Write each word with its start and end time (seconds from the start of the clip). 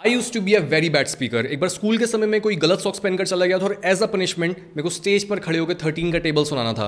I 0.00 0.12
use 0.12 0.32
to 0.32 0.40
be 0.40 0.52
a 0.54 0.60
very 0.64 0.88
bad 0.90 1.06
speaker 1.06 1.46
एक 1.46 1.60
बार 1.60 1.68
school 1.70 1.98
के 1.98 2.06
समय 2.06 2.26
में 2.26 2.40
कोई 2.40 2.54
गलत 2.56 2.80
सॉक्स 2.80 2.98
पहनकर 2.98 3.26
चला 3.26 3.46
गया 3.46 3.58
था 3.58 3.64
और 3.64 3.80
एज 3.86 4.02
अ 4.02 4.06
पनिशमेंट 4.06 4.56
मेरे 4.56 4.82
को 4.82 4.90
स्टेज 4.90 5.24
पर 5.28 5.38
खड़े 5.38 5.58
होकर 5.58 5.74
थर्टीन 5.82 6.12
का 6.12 6.18
टेबल 6.18 6.44
सुनाना 6.44 6.72
था। 6.72 6.86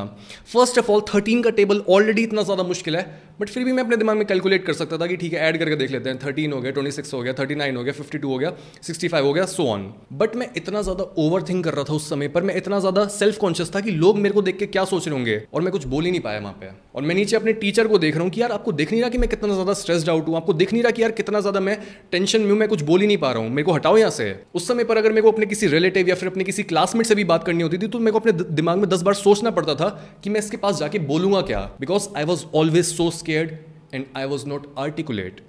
फ़र्स्ट 0.52 0.78
ऑफ़ 0.78 0.90
ऑल 0.92 1.00
थर्टीन 1.08 1.42
का 1.42 1.50
टेबल 1.58 1.82
ऑलरेडी 1.90 2.22
इतना 2.22 2.42
ज़्यादा 2.42 2.62
मुश्किल 2.62 2.96
है 2.96 3.02
बट 3.40 3.48
फिर 3.48 3.64
भी 3.64 3.72
मैं 3.72 3.82
अपने 3.84 3.96
दिमाग 3.96 4.16
में 4.16 4.26
कैलकुलेट 4.26 4.64
कर 4.66 4.72
सकता 4.72 4.98
था 4.98 5.06
कि 5.06 5.16
ठीक 5.16 5.32
है 5.32 5.40
ऐड 5.48 5.58
करके 5.58 5.76
देख 5.76 5.90
लेते 5.90 6.10
हैं। 6.10 6.18
थर्टीन 6.24 6.52
हो 6.52 6.60
गया 6.60 6.72
ट्वेंटी 6.72 6.92
सिक्स 6.92 7.12
हो 7.14 7.20
गया 7.22 7.32
थर्टी 7.40 7.54
नाइन 7.54 7.76
हो 7.76 7.82
गया 7.84 7.92
फिफ्टी 7.92 8.18
टू 8.18 8.28
हो 8.28 8.38
गया 8.38 8.52
सिक्सटी 8.82 9.08
फाइव 9.08 9.26
हो 9.26 9.32
गया 9.32 9.44
सो 9.46 9.66
ऑन 9.72 9.84
बट 10.14 10.36
मैं 10.36 10.48
इतना 10.56 10.82
ज़्यादा 10.82 11.04
ओवर 11.18 11.42
थिंक 11.48 11.64
कर 11.64 11.74
रहा 11.74 11.84
था 11.84 11.94
उस 11.94 12.08
समय 12.10 12.28
पर, 12.28 12.42
मैं 12.42 12.56
इतना 12.56 12.78
ज़्यादा 12.80 13.04
सेल्फ 13.10 13.38
कॉन्शियस 13.38 13.74
था 13.74 13.80
कि 13.80 13.90
लोग 13.92 14.18
मेरे 14.18 14.34
को 14.34 14.42
देख 14.42 14.58
के 14.58 14.66
क्या 14.68 14.84
सोच 14.84 15.06
रहे 15.06 15.16
होंगे 15.16 15.40
और 15.54 15.62
मैं 15.62 15.72
कुछ 15.72 15.84
बोल 15.86 16.04
ही 16.04 16.10
नहीं 16.10 16.20
पाया 16.20 16.40
वहाँ 16.40 16.56
पे। 16.60 16.70
और 16.94 17.02
मैं 17.02 17.14
नीचे 17.14 17.36
अपने 17.36 17.52
टीचर 17.60 17.86
को 17.88 17.98
देख 17.98 18.14
रहा 18.14 18.22
हूँ 18.22 18.30
कि 18.30 18.40
यार 18.42 18.52
आपको 18.52 18.72
देख 18.72 18.92
नहीं 18.92 19.00
रहा 19.00 19.10
कि 19.10 19.18
मैं 19.18 19.28
कितना 19.30 19.52
ज़्यादा 19.52 19.74
स्ट्रेस्ड 19.74 20.08
आउट 20.10 20.28
हूँ, 20.28 20.36
आपको 20.36 20.52
देख 20.54 20.72
नहीं 20.72 20.82
रहा 20.82 20.90
कि 20.92 21.02
यार 21.02 21.12
कितना 21.12 21.40
ज़्यादा 21.40 21.60
मैं 21.60 21.78
टेंशन 22.12 22.40
में 22.40 22.50
हूँ, 22.50 22.58
मैं 22.58 22.68
कुछ 22.68 22.82
बोल 22.82 23.01
ही 23.02 23.06
नहीं 23.06 23.18
पा 23.18 23.30
रहा 23.32 23.42
हूँ। 23.42 23.50
मेरे 23.50 23.62
को 23.62 23.72
हटाओ 23.72 23.96
यहाँ 23.96 24.10
से। 24.10 24.34
उस 24.54 24.66
समय 24.68 24.84
पर 24.84 24.96
अगर 24.96 25.10
मेरे 25.10 25.22
को 25.22 25.32
अपने 25.32 25.46
किसी 25.46 25.66
रिलेटिव 25.68 26.08
या 26.08 26.14
फिर 26.14 26.28
अपने 26.28 26.44
किसी 26.44 26.62
क्लासमेट 26.64 27.06
से 27.06 27.14
भी 27.14 27.24
बात 27.24 27.44
करनी 27.44 27.62
होती 27.62 27.78
थी 27.78 27.88
तो 27.88 27.98
मेरे 27.98 28.12
को 28.12 28.18
अपने 28.18 28.32
दिमाग 28.32 28.78
में 28.78 28.88
दस 28.88 29.02
बार 29.02 29.14
सोचना 29.16 29.50
पड़ता 29.50 29.74
था 29.74 29.88
कि 30.24 30.30
मैं 30.30 30.40
इसके 30.40 30.56
पास 30.56 30.78
जाके 30.78 30.98
बोलूँगा 31.10 31.40
क्या? 31.42 31.60
Because 31.80 32.08
I 32.16 32.24
was 32.24 32.44
always 32.54 32.84
so 32.86 33.10
scared 33.12 33.50
and 33.94 34.04
I 34.16 34.24
was 34.24 34.46
not 34.46 34.74
articulate 34.78 35.40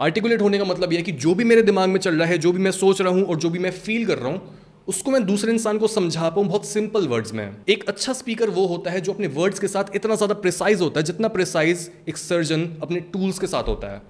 articulate 0.00 0.40
होने 0.42 0.58
का 0.58 0.64
मतलब 0.64 0.92
यह 0.92 0.98
है 0.98 1.04
कि 1.04 1.12
जो 1.14 1.34
भी 1.34 1.44
मेरे 1.44 1.62
दिमाग 1.62 1.88
में 1.88 1.98
चल 2.00 2.14
रहा 2.14 2.28
है, 2.28 2.38
जो 2.38 2.52
भी 2.52 2.58
मैं 2.58 2.70
सोच 2.70 3.00
रहा 3.00 3.12
हूँ 3.12 3.24
और 3.24 3.36
जो 3.36 3.50
भी 3.50 3.58
मैं 3.58 3.70
फील 3.72 4.06
कर 4.06 4.18
रहा 4.18 4.32
हूँ, 4.32 4.40
उसको 4.88 5.10
मैं 5.10 5.24
दूसरे 5.26 5.52
इंसान 5.52 5.78
को 5.78 5.88
समझा 5.88 6.28
पाऊँ 6.30 6.46
बहुत 6.46 6.66
सिंपल 6.66 7.06
वर्ड्स 7.08 7.32
में। 7.34 7.56
एक 7.68 7.84
अच्छा 7.88 8.12
स्पीकर 8.12 8.50
वो 8.50 8.66
होता 8.66 8.90
है 8.90 9.00
जो 9.00 9.12
अपने 9.12 9.26
वर्ड्स 9.26 9.58
के 9.58 9.68
साथ 9.68 9.94
इतना 9.96 10.14
ज़्यादा 10.14 10.34
प्रिसाइज 10.36 10.80
होता 10.80 11.00
है, 11.00 11.04
जितना 11.06 11.28
प्रिसाइज 11.28 11.90
एक 12.08 12.16
सर्जन 12.16 12.68
अपने 12.82 13.00
टूल्स 13.12 13.38
के 13.38 13.46
साथ 13.46 13.68
होता 13.68 13.92
है। 13.92 14.02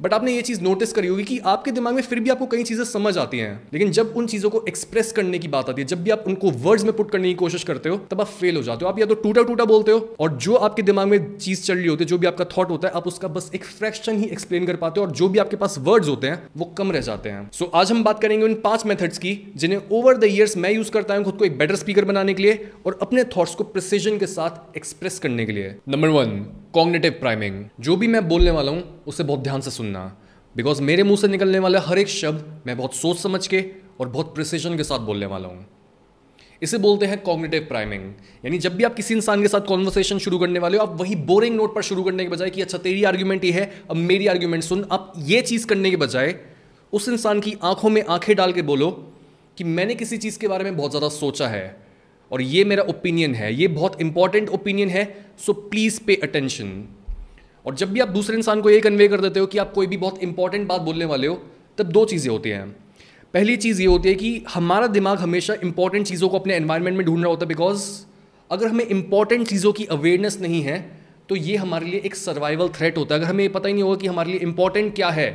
बट 0.00 0.14
आपने 0.14 0.32
ये 0.32 0.42
चीज़ 0.42 0.60
नोटिस 0.60 0.92
करी 0.92 1.08
होगी 1.08 1.24
कि 1.24 1.38
आपके 1.46 1.70
दिमाग 1.70 1.94
में 1.94 2.02
फिर 2.02 2.20
भी 2.20 2.30
आपको 2.30 2.46
कई 2.46 2.62
चीज़ें 2.62 2.84
समझ 2.84 3.16
आती 3.18 3.38
हैं। 3.38 3.62
लेकिन 3.72 3.90
जब 3.90 4.14
उन 4.16 4.26
चीज़ों 4.26 4.50
को 4.50 4.64
एक्सप्रेस 4.68 5.12
करने 5.12 5.38
की 5.38 5.48
बात 5.48 5.68
आती 5.70 5.82
है, 5.82 5.88
जब 5.88 6.02
भी 6.02 6.10
आप 6.10 6.24
उनको 6.26 6.50
वर्ड्स 6.50 6.84
में 6.84 6.92
पुट 6.92 7.10
करने 7.10 7.28
की 7.28 7.34
कोशिश 7.34 7.64
करते 7.64 7.88
हो, 7.88 7.96
तब 8.10 8.20
आप 8.20 8.26
फेल 8.26 8.56
हो 8.56 8.62
जाते 8.62 8.84
हो। 8.84 8.90
आप 8.90 8.98
या 8.98 9.06
तो 9.06 9.14
टूटा 9.14 9.42
टूटा 9.42 9.64
बोलते 9.64 9.92
हो 9.92 9.98
और 10.20 10.36
जो 10.36 10.54
आपके 10.54 10.82
दिमाग 10.82 11.08
में 11.08 11.36
चीज़ 11.38 11.62
चल 11.62 11.74
रही 11.74 11.86
होती 11.86 12.04
है, 12.04 12.08
जो 12.08 12.18
भी 12.18 12.26
आपका 12.26 12.44
थॉट 12.56 12.70
होता 12.70 12.88
है, 12.88 12.94
आप 12.94 13.06
उसका 13.06 13.28
बस 13.28 13.50
एक 13.54 13.64
फ्रैक्शन 13.64 14.18
ही 14.18 14.28
एक्सप्लेन 14.28 14.66
कर 14.66 14.76
पाते 14.76 15.00
हो 15.00 15.06
और 15.06 15.12
जो 15.12 15.28
भी 15.28 15.38
आपके 15.38 15.56
पास 15.56 15.76
वर्ड्स 15.80 16.08
होते 16.08 16.26
हैं, 16.26 16.42
वो 16.56 16.64
कम 16.78 16.92
रह 16.92 17.00
जाते 17.00 17.28
हैं। 17.28 17.48
सो 17.52 17.70
आज 17.74 17.90
हम 17.90 18.04
बात 18.04 18.22
करेंगे 18.22 18.44
उन 18.44 18.54
पाँच 18.54 18.86
मेथड्स 18.86 19.18
की, 19.18 19.36
जिन्हें 19.56 19.80
ओवर 19.92 20.16
द 20.16 20.24
ईयर्स 20.24 20.56
मैं 20.56 20.72
यूज़ 20.72 20.90
करता 20.90 21.14
हूँ 21.14 21.24
खुद 21.24 21.34
को 21.34 21.44
एक 21.44 21.58
बेटर 21.58 21.76
स्पीकर 21.76 22.04
बनाने 22.04 22.34
के 22.34 22.42
लिए 22.42 22.70
और 22.86 22.98
अपने 23.02 23.24
थॉट्स 23.36 23.54
को 23.54 23.64
प्रिसीजन 23.64 24.18
के 24.18 24.26
साथ 24.26 24.76
एक्सप्रेस 24.76 25.18
करने 25.18 25.46
के 25.46 25.52
लिए। 25.52 25.74
नंबर 25.88 26.08
वन 26.08 26.44
कॉग्नेटिव 26.74 27.12
प्राइमिंग 27.12 27.64
जो 27.80 27.96
भी 27.96 28.06
मैं 28.06 28.28
बोलने 28.28 28.50
वाला 28.50 28.72
हूँ, 28.72 28.82
उसे 29.06 29.24
बहुत 29.24 29.40
ध्यान 29.40 29.60
से 29.60 29.70
सुनना। 29.70 30.04
बिकॉज़ 30.54 30.82
मेरे 30.82 31.02
मुँह 31.02 31.16
से 31.16 31.28
निकलने 31.28 31.58
वाला 31.58 31.80
हर 31.80 31.98
एक 31.98 32.08
शब्द 32.08 32.62
मैं 32.66 32.76
बहुत 32.76 32.94
सोच 32.94 33.18
समझ 33.18 33.46
के 33.46 33.64
और 34.00 34.08
बहुत 34.08 34.34
प्रिसीजन 34.34 34.76
के 34.76 34.84
साथ 34.84 34.98
बोलने 34.98 35.26
वाला 35.26 35.48
हूँ। 35.48 35.66
इसे 36.62 36.78
बोलते 36.78 37.06
हैं 37.06 37.20
कॉग्निटिव 37.22 37.66
प्राइमिंग 37.68 38.02
यानी 38.44 38.58
जब 38.58 38.76
भी 38.76 38.84
आप 38.84 38.94
किसी 38.94 39.14
इंसान 39.14 39.42
के 39.42 39.48
साथ 39.48 39.60
कॉन्वर्सेशन 39.60 40.18
शुरू 40.18 40.38
करने 40.38 40.58
वाले 40.58 40.78
हो, 40.78 40.84
आप 40.84 41.00
वही 41.00 41.14
बोरिंग 41.16 41.56
नोट 41.56 41.74
पर 41.74 41.82
शुरू 41.82 42.02
करने 42.02 42.24
के 42.24 42.30
बजाय 42.30 42.50
कि 42.50 42.62
अच्छा 42.62 42.78
तेरी 42.78 43.04
आर्ग्यूमेंट 43.04 43.44
ये 43.44 43.52
है, 43.52 43.70
अब 43.90 43.96
मेरी 43.96 44.26
आर्ग्यूमेंट 44.26 44.62
सुन। 44.62 44.86
आप 44.92 45.12
ये 45.18 45.42
चीज़ 45.42 45.66
करने 45.66 45.90
के 45.90 45.96
बजाय 45.96 46.34
उस 46.92 47.08
इंसान 47.08 47.40
की 47.40 47.56
आँखों 47.62 47.90
में 47.90 48.02
आँखें 48.04 48.34
डाल 48.36 48.52
के 48.52 48.62
बोलो 48.62 48.90
कि 49.58 49.64
मैंने 49.64 49.94
किसी 49.94 50.18
चीज़ 50.18 50.38
के 50.38 50.48
बारे 50.48 50.64
में 50.64 50.76
बहुत 50.76 50.90
ज़्यादा 50.90 51.08
सोचा 51.08 51.48
है। 51.48 51.79
और 52.30 52.42
ये 52.42 52.64
मेरा 52.64 52.82
ओपिनियन 52.84 53.34
है, 53.34 53.54
ये 53.54 53.68
बहुत 53.68 54.00
इंपॉर्टेंट 54.00 54.48
ओपिनियन 54.48 54.88
है 54.88 55.04
सो 55.38 55.52
प्लीज़ 55.52 56.00
पे 56.06 56.14
अटेंशन 56.22 56.84
और 57.66 57.74
जब 57.74 57.92
भी 57.92 58.00
आप 58.00 58.08
दूसरे 58.08 58.36
इंसान 58.36 58.60
को 58.60 58.70
ये 58.70 58.80
कन्वे 58.80 59.08
कर 59.08 59.20
देते 59.20 59.40
हो 59.40 59.46
कि 59.46 59.58
आप 59.58 59.72
कोई 59.72 59.86
भी 59.86 59.96
बहुत 59.96 60.22
इंपॉर्टेंट 60.22 60.68
बात 60.68 60.80
बोलने 60.80 61.04
वाले 61.04 61.26
हो, 61.26 61.34
तब 61.78 61.86
दो 61.88 62.04
चीज़ें 62.04 62.30
होती 62.32 62.50
हैं। 62.50 62.68
पहली 63.34 63.56
चीज़ 63.56 63.80
ये 63.82 63.86
होती 63.86 64.08
है 64.08 64.14
कि 64.14 64.44
हमारा 64.50 64.86
दिमाग 64.88 65.18
हमेशा 65.18 65.54
इंपॉर्टेंट 65.64 66.06
चीज़ों 66.06 66.28
को 66.28 66.38
अपने 66.38 66.54
एनवायरनमेंट 66.54 66.96
में 66.96 67.04
ढूंढ 67.06 67.20
रहा 67.20 67.30
होता 67.30 67.44
है 67.44 67.48
बिकॉज़ 67.48 67.84
अगर 68.50 68.66
हमें 68.66 68.86
इंपॉर्टेंट 68.86 69.46
चीज़ों 69.48 69.72
की 69.72 69.84
अवेयरनेस 69.86 70.40
नहीं 70.40 70.62
है 70.62 70.78
तो 71.28 71.36
ये 71.36 71.56
हमारे 71.56 71.86
लिए 71.86 72.00
एक 72.04 72.14
सर्वाइवल 72.14 72.68
थ्रेट 72.68 72.96
होता 72.98 73.14
है। 73.14 73.20
अगर 73.20 73.30
हमें 73.30 73.52
पता 73.52 73.68
ही 73.68 73.74
नहीं 73.74 73.82
होगा 73.82 73.96
कि 73.96 74.06
हमारे 74.06 74.30
लिए 74.30 74.40
इंपॉर्टेंट 74.40 74.94
क्या 74.94 75.08
है, 75.10 75.28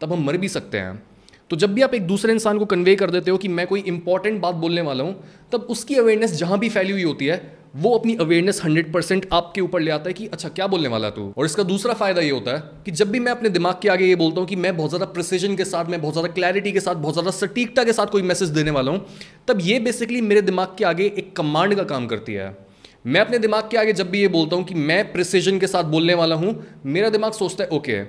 तब 0.00 0.12
हम 0.12 0.24
मर 0.26 0.36
भी 0.36 0.48
सकते 0.48 0.78
हैं। 0.78 1.02
तो 1.50 1.56
जब 1.56 1.72
भी 1.74 1.82
आप 1.82 1.94
एक 1.94 2.06
दूसरे 2.06 2.32
इंसान 2.32 2.58
को 2.58 2.64
कन्वे 2.64 2.94
कर 2.96 3.10
देते 3.10 3.30
हो 3.30 3.38
कि 3.38 3.48
मैं 3.48 3.66
कोई 3.66 3.80
इंपॉर्टेंट 3.82 4.40
बात 4.40 4.54
बोलने 4.54 4.80
वाला 4.80 5.04
हूँ, 5.04 5.14
तब 5.52 5.66
उसकी 5.70 5.94
अवेयरनेस 5.94 6.32
जहाँ 6.32 6.58
भी 6.58 6.68
फैली 6.68 6.92
हुई 6.92 7.02
होती 7.02 7.26
है, 7.26 7.40
वो 7.76 7.90
अपनी 7.98 8.14
अवेयरनेस 8.16 8.60
हंड्रेड 8.64 8.92
परसेंट 8.92 9.26
आपके 9.32 9.60
ऊपर 9.60 9.80
ले 9.80 9.90
आता 9.90 10.08
है 10.08 10.12
कि 10.12 10.26
अच्छा 10.26 10.48
क्या 10.48 10.66
बोलने 10.66 10.88
वाला 10.88 11.10
तू? 11.10 11.32
और 11.38 11.44
इसका 11.46 11.62
दूसरा 11.62 11.94
फ़ायदा 11.94 12.20
ये 12.20 12.30
होता 12.30 12.54
है 12.54 12.62
कि 12.84 12.90
जब 12.90 13.10
भी 13.10 13.20
मैं 13.20 13.32
अपने 13.32 13.48
दिमाग 13.48 13.78
के 13.82 13.88
आगे 13.88 14.06
ये 14.06 14.16
बोलता 14.16 14.40
हूँ 14.40 14.48
कि 14.48 14.56
मैं 14.56 14.76
बहुत 14.76 14.90
ज़्यादा 14.90 15.06
प्रिसीजन 15.06 15.56
के 15.56 15.64
साथ, 15.64 15.84
मैं 15.84 16.00
बहुत 16.02 16.14
ज़्यादा 16.14 16.32
क्लैरिटी 16.34 16.72
के 16.72 16.80
साथ, 16.80 16.94
बहुत 16.94 17.14
ज़्यादा 17.14 17.30
सटीकता 17.30 17.84
के 17.84 17.92
साथ 17.92 18.06
कोई 18.06 18.22
मैसेज 18.22 18.48
देने 18.50 18.70
वाला 18.70 18.92
हूँ, 18.92 19.04
तब 19.48 19.58
ये 19.62 19.78
बेसिकली 19.80 20.20
मेरे 20.20 20.42
दिमाग 20.42 20.74
के 20.78 20.84
आगे 20.84 21.12
एक 21.18 21.36
कमांड 21.36 21.74
का 21.74 21.82
काम 21.84 22.06
करती 22.06 22.34
है। 22.34 22.56
मैं 23.06 23.20
अपने 23.20 23.38
दिमाग 23.38 23.68
के 23.70 23.76
आगे 23.76 23.92
जब 23.92 24.10
भी 24.10 24.20
ये 24.20 24.28
बोलता 24.28 24.56
हूँ 24.56 24.64
कि 24.64 24.74
मैं 24.76 25.12
प्रिसीजन 25.12 25.58
के 25.58 25.66
साथ 25.66 25.84
बोलने 25.86 26.14
वाला 26.14 26.34
हूँ, 26.36 26.56
मेरा 26.86 27.08
दिमाग 27.08 27.32
सोचता 27.32 27.64
है, 27.64 27.70
ओके 27.70 28.02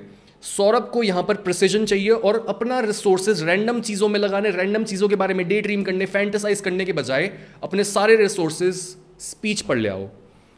सौरभ 0.44 0.90
को 0.94 1.03
यहाँ 1.03 1.24
पर 1.24 1.35
प्रिसीजन 1.38 1.85
चाहिए 1.85 2.09
और 2.09 2.46
अपना 2.50 2.79
रिसोर्सेज 2.79 3.44
रैंडम 3.44 3.79
चीज़ों 3.81 4.07
में 4.09 4.19
लगाने 4.19 4.50
रैंडम 4.52 4.84
चीज़ों 4.84 5.07
के 5.09 5.16
बारे 5.16 5.34
में 5.34 5.47
डे 5.47 5.59
ड्रीम 5.62 5.84
करने 5.84 6.06
फैंटेसाइज 6.06 6.62
करने 6.62 6.85
के 6.85 6.94
बजाय 6.94 7.31
अपने 7.63 7.84
सारे 7.84 8.16
रिसोर्सेज 8.16 8.75
स्पीच 9.22 9.62
पर 9.62 9.78
ले 9.78 9.90
आओ। 9.90 10.07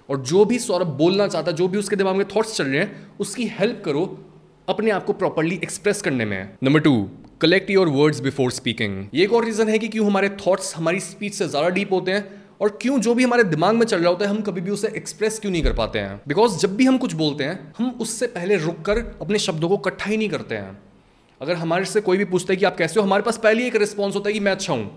और 0.10 0.22
जो 0.22 0.44
भी 0.46 0.60
सौरभ 0.60 0.88
बोलना 0.98 1.28
चाहता 1.28 1.52
है 1.52 1.58
जो 1.58 1.68
भी 1.68 1.78
उसके 1.78 1.96
दिमाग 1.96 2.16
में 2.16 2.26
थॉट्स 2.28 2.56
चल 2.58 2.64
रहे 2.64 2.80
हैं, 2.80 3.08
उसकी 3.20 3.48
हेल्प 3.60 3.82
करो 3.86 4.06
अपने 4.68 4.92
आप 4.92 5.06
को 5.06 5.14
प्रॉपरली 5.14 5.60
एक्सप्रेस 5.64 6.02
करने 6.02 6.26
में। 6.26 6.50
Number 6.64 6.80
two 6.80 7.10
collect 7.42 7.70
your 7.70 7.90
words 7.90 8.20
before 8.22 8.52
speaking 8.52 9.06
ये 9.14 9.24
एक 9.24 9.34
और 9.34 9.46
रीजन 9.46 9.70
है 9.70 9.80
कि 9.80 9.88
क्यों 9.88 10.06
हमारे 10.08 10.30
थॉट्स 10.46 10.76
हमारी 10.76 11.00
स्पीच 11.02 11.34
से 11.34 11.48
ज़्यादा 11.48 11.70
डीप 11.70 11.92
होते 11.94 12.12
हैं 12.12 12.43
और 12.62 12.78
क्यों 12.82 13.00
जो 13.00 13.14
भी 13.14 13.24
हमारे 13.24 13.44
दिमाग 13.44 13.76
में 13.76 13.86
चल 13.86 14.00
रहा 14.00 14.10
होता 14.10 14.26
है, 14.26 14.32
हम 14.32 14.42
कभी 14.42 14.62
भी 14.62 14.72
उसे 14.72 14.88
एक्सप्रेस 14.88 15.40
क्यों 15.40 15.52
नहीं 15.52 15.64
कर 15.64 15.74
पाते 15.74 16.00
हैं? 16.00 16.22
बिकॉज़ 16.28 16.58
जब 16.58 16.76
भी 16.76 16.86
हम 16.86 16.98
कुछ 16.98 17.14
बोलते 17.14 17.44
हैं, 17.44 17.74
हम 17.78 17.90
उससे 18.02 18.28
पहले 18.28 18.58
रुक 18.58 18.82
कर 18.82 18.98
अपने 19.22 19.40
शब्दों 19.40 19.70
को 19.70 19.76
इकट्ठा 19.76 20.10
ही 20.10 20.18
नहीं 20.18 20.30
करते 20.30 20.56
हैं। 20.56 20.78
अगर 21.42 21.56
हमारे 21.56 21.86
से 21.86 22.02
कोई 22.02 22.18
भी 22.18 22.26
पूछता 22.26 22.54
है 22.54 22.58
कि 22.58 22.66
आप 22.66 22.78
कैसे 22.78 23.00
हो, 23.00 23.06
हमारे 23.06 23.24
पास 23.24 23.38
पहले 23.38 23.68
एक 23.68 23.76
रिस्पॉन्स 23.76 24.16
होता 24.16 24.30
है 24.30 24.34
कि 24.34 24.40
मैं 24.40 24.52
अच्छा 24.52 24.74
हूँ। 24.74 24.92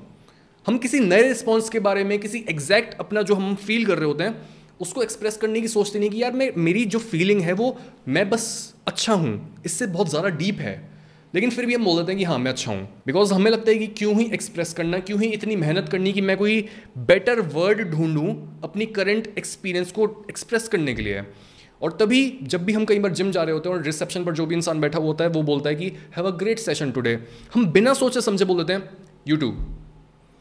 हम 0.67 0.79
किसी 0.79 1.01
नए 1.01 1.23
रिस्पॉन्स 1.23 1.69
के 1.69 1.79
बारे 1.79 2.05
में, 2.05 2.19
किसी 2.19 2.45
एग्जैक्ट 2.49 2.99
अपना 3.01 3.23
जो 3.23 3.35
हम 3.35 3.55
फील 3.55 3.87
कर 3.87 3.99
रहे 3.99 4.07
होते 4.07 4.25
हैं, 4.25 4.37
उसको 4.81 5.03
एक्सप्रेस 5.03 5.37
करने 5.37 5.61
की 5.61 5.69
सोचते 5.69 5.99
नहीं 5.99 6.11
कि 6.11 6.23
यार 6.23 6.33
मैं, 6.33 6.51
मेरी 6.57 6.85
जो 6.85 6.99
फीलिंग 6.99 7.41
है 7.41 7.53
वो, 7.53 7.77
मैं 8.09 8.31
बस 8.31 8.75
अच्छा 8.87 9.13
हूँ, 9.13 9.57
इससे 9.65 9.87
बहुत 9.87 10.11
ज़्यादा 10.11 10.29
डीप 10.29 10.59
है। 10.61 10.96
लेकिन 11.37 11.51
फिर 11.51 11.67
भी 11.67 11.75
हम 11.75 11.85
बोल 11.85 11.97
देते 11.97 12.13
हैं 12.13 12.19
कि 12.19 12.25
हाँ 12.25 12.39
मैं 12.39 12.51
अच्छा 12.51 12.71
हूँ। 12.73 13.03
बिकॉज़ 13.07 13.33
हमें 13.35 13.51
लगता 13.51 13.71
है 13.71 13.79
कि 13.79 13.87
क्यों 13.87 14.15
ही 14.19 14.25
एक्सप्रेस 14.35 14.73
करना, 14.73 14.99
क्यों 14.99 15.21
ही 15.21 15.29
इतनी 15.29 15.57
मेहनत 15.57 15.89
करनी 15.89 16.13
कि 16.13 16.21
मैं 16.21 16.37
कोई 16.37 16.69
बेटर 16.99 17.41
वर्ड 17.41 17.83
ढूंढूँ 17.91 18.61
अपनी 18.65 18.87
करंट 18.87 19.33
एक्सपीरियंस 19.39 19.93
को 19.93 20.07
एक्सप्रेस 20.31 20.69
करने 20.69 20.95
के 20.95 21.03
लिए। 21.03 21.23
और 21.83 21.97
तभी 22.01 22.39
जब 22.43 22.65
भी 22.65 22.73
हम 22.73 22.85
कई 22.85 22.99
बार 22.99 23.13
जिम 23.13 23.31
जा 23.31 23.43
रहे 23.43 23.53
होते 23.53 23.69
हैं 23.69 23.77
और 23.77 23.83
रिसेप्शन 23.83 24.25
पर 24.25 24.35
जो 24.35 24.47
भी 24.47 24.55
इंसान 24.55 24.81
बैठा 24.81 24.99
हुआ 24.99 25.07
होता 25.07 25.25
है, 25.25 25.31
वो 25.31 25.43
बोलता 25.43 25.71
है 25.71 25.77
कि 25.77 25.93
have 26.17 26.27
a 26.27 26.37
great 26.37 26.59
session 26.59 26.91
today 26.91 27.19
हम 27.55 27.67
बिना 27.73 27.95
सोचे 27.95 28.21
समझे 28.21 28.45
बोल 28.45 28.65
देते 28.65 28.73
हैं 28.73 28.89
यूट्यूब 29.29 29.76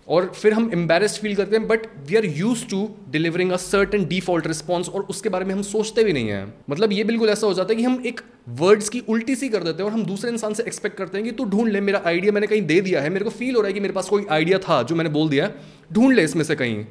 और 0.07 0.25
फिर 0.35 0.53
हम 0.53 0.69
एम्बेरस्ड 0.73 1.21
फील 1.21 1.35
करते 1.35 1.55
हैं 1.55 1.67
but 1.67 1.85
we 2.07 2.15
are 2.15 2.25
use 2.27 2.65
to 2.67 2.89
delivering 3.09 3.51
a 3.51 3.57
certain 3.57 4.05
default 4.05 4.47
response 4.47 4.89
और 4.89 5.01
उसके 5.03 5.29
बारे 5.29 5.45
में 5.45 5.53
हम 5.53 5.61
सोचते 5.61 6.03
भी 6.03 6.13
नहीं 6.13 6.29
हैं। 6.29 6.53
मतलब 6.69 6.91
ये 6.91 7.03
बिल्कुल 7.03 7.29
ऐसा 7.29 7.47
हो 7.47 7.53
जाता 7.53 7.73
है 7.73 7.75
कि 7.75 7.83
हम 7.83 8.01
एक 8.05 8.21
वर्ड्स 8.59 8.89
की 8.89 8.99
उल्टी 9.09 9.35
सी 9.35 9.49
कर 9.49 9.63
देते 9.63 9.83
हैं 9.83 9.89
और 9.89 9.93
हम 9.93 10.05
दूसरे 10.05 10.31
इंसान 10.31 10.53
से 10.53 10.63
एक्सपेक्ट 10.63 10.97
करते 10.97 11.17
हैं 11.17 11.25
कि 11.25 11.31
तू 11.31 11.45
ढूंढ 11.45 11.69
ले, 11.69 11.81
मेरा 11.81 12.01
आइडिया 12.05 12.31
मैंने 12.31 12.47
कहीं 12.47 12.61
दे 12.61 12.79
दिया 12.81 13.01
है, 13.01 13.09
मेरे 13.09 13.25
को 13.25 13.31
फील 13.31 13.55
हो 13.55 13.61
रहा 13.61 13.67
है 13.67 13.73
कि 13.73 13.79
मेरे 13.79 13.93
पास 13.93 14.09
कोई 14.09 14.25
आइडिया 14.31 14.59
था 14.59 14.81
जो 14.83 14.95
मैंने 14.95 15.09
बोल 15.09 15.29
दिया, 15.29 15.51
ढूंढ 15.93 16.15
ले 16.15 16.23
इसमें 16.23 16.43
से 16.43 16.55
कहीं। 16.55 16.85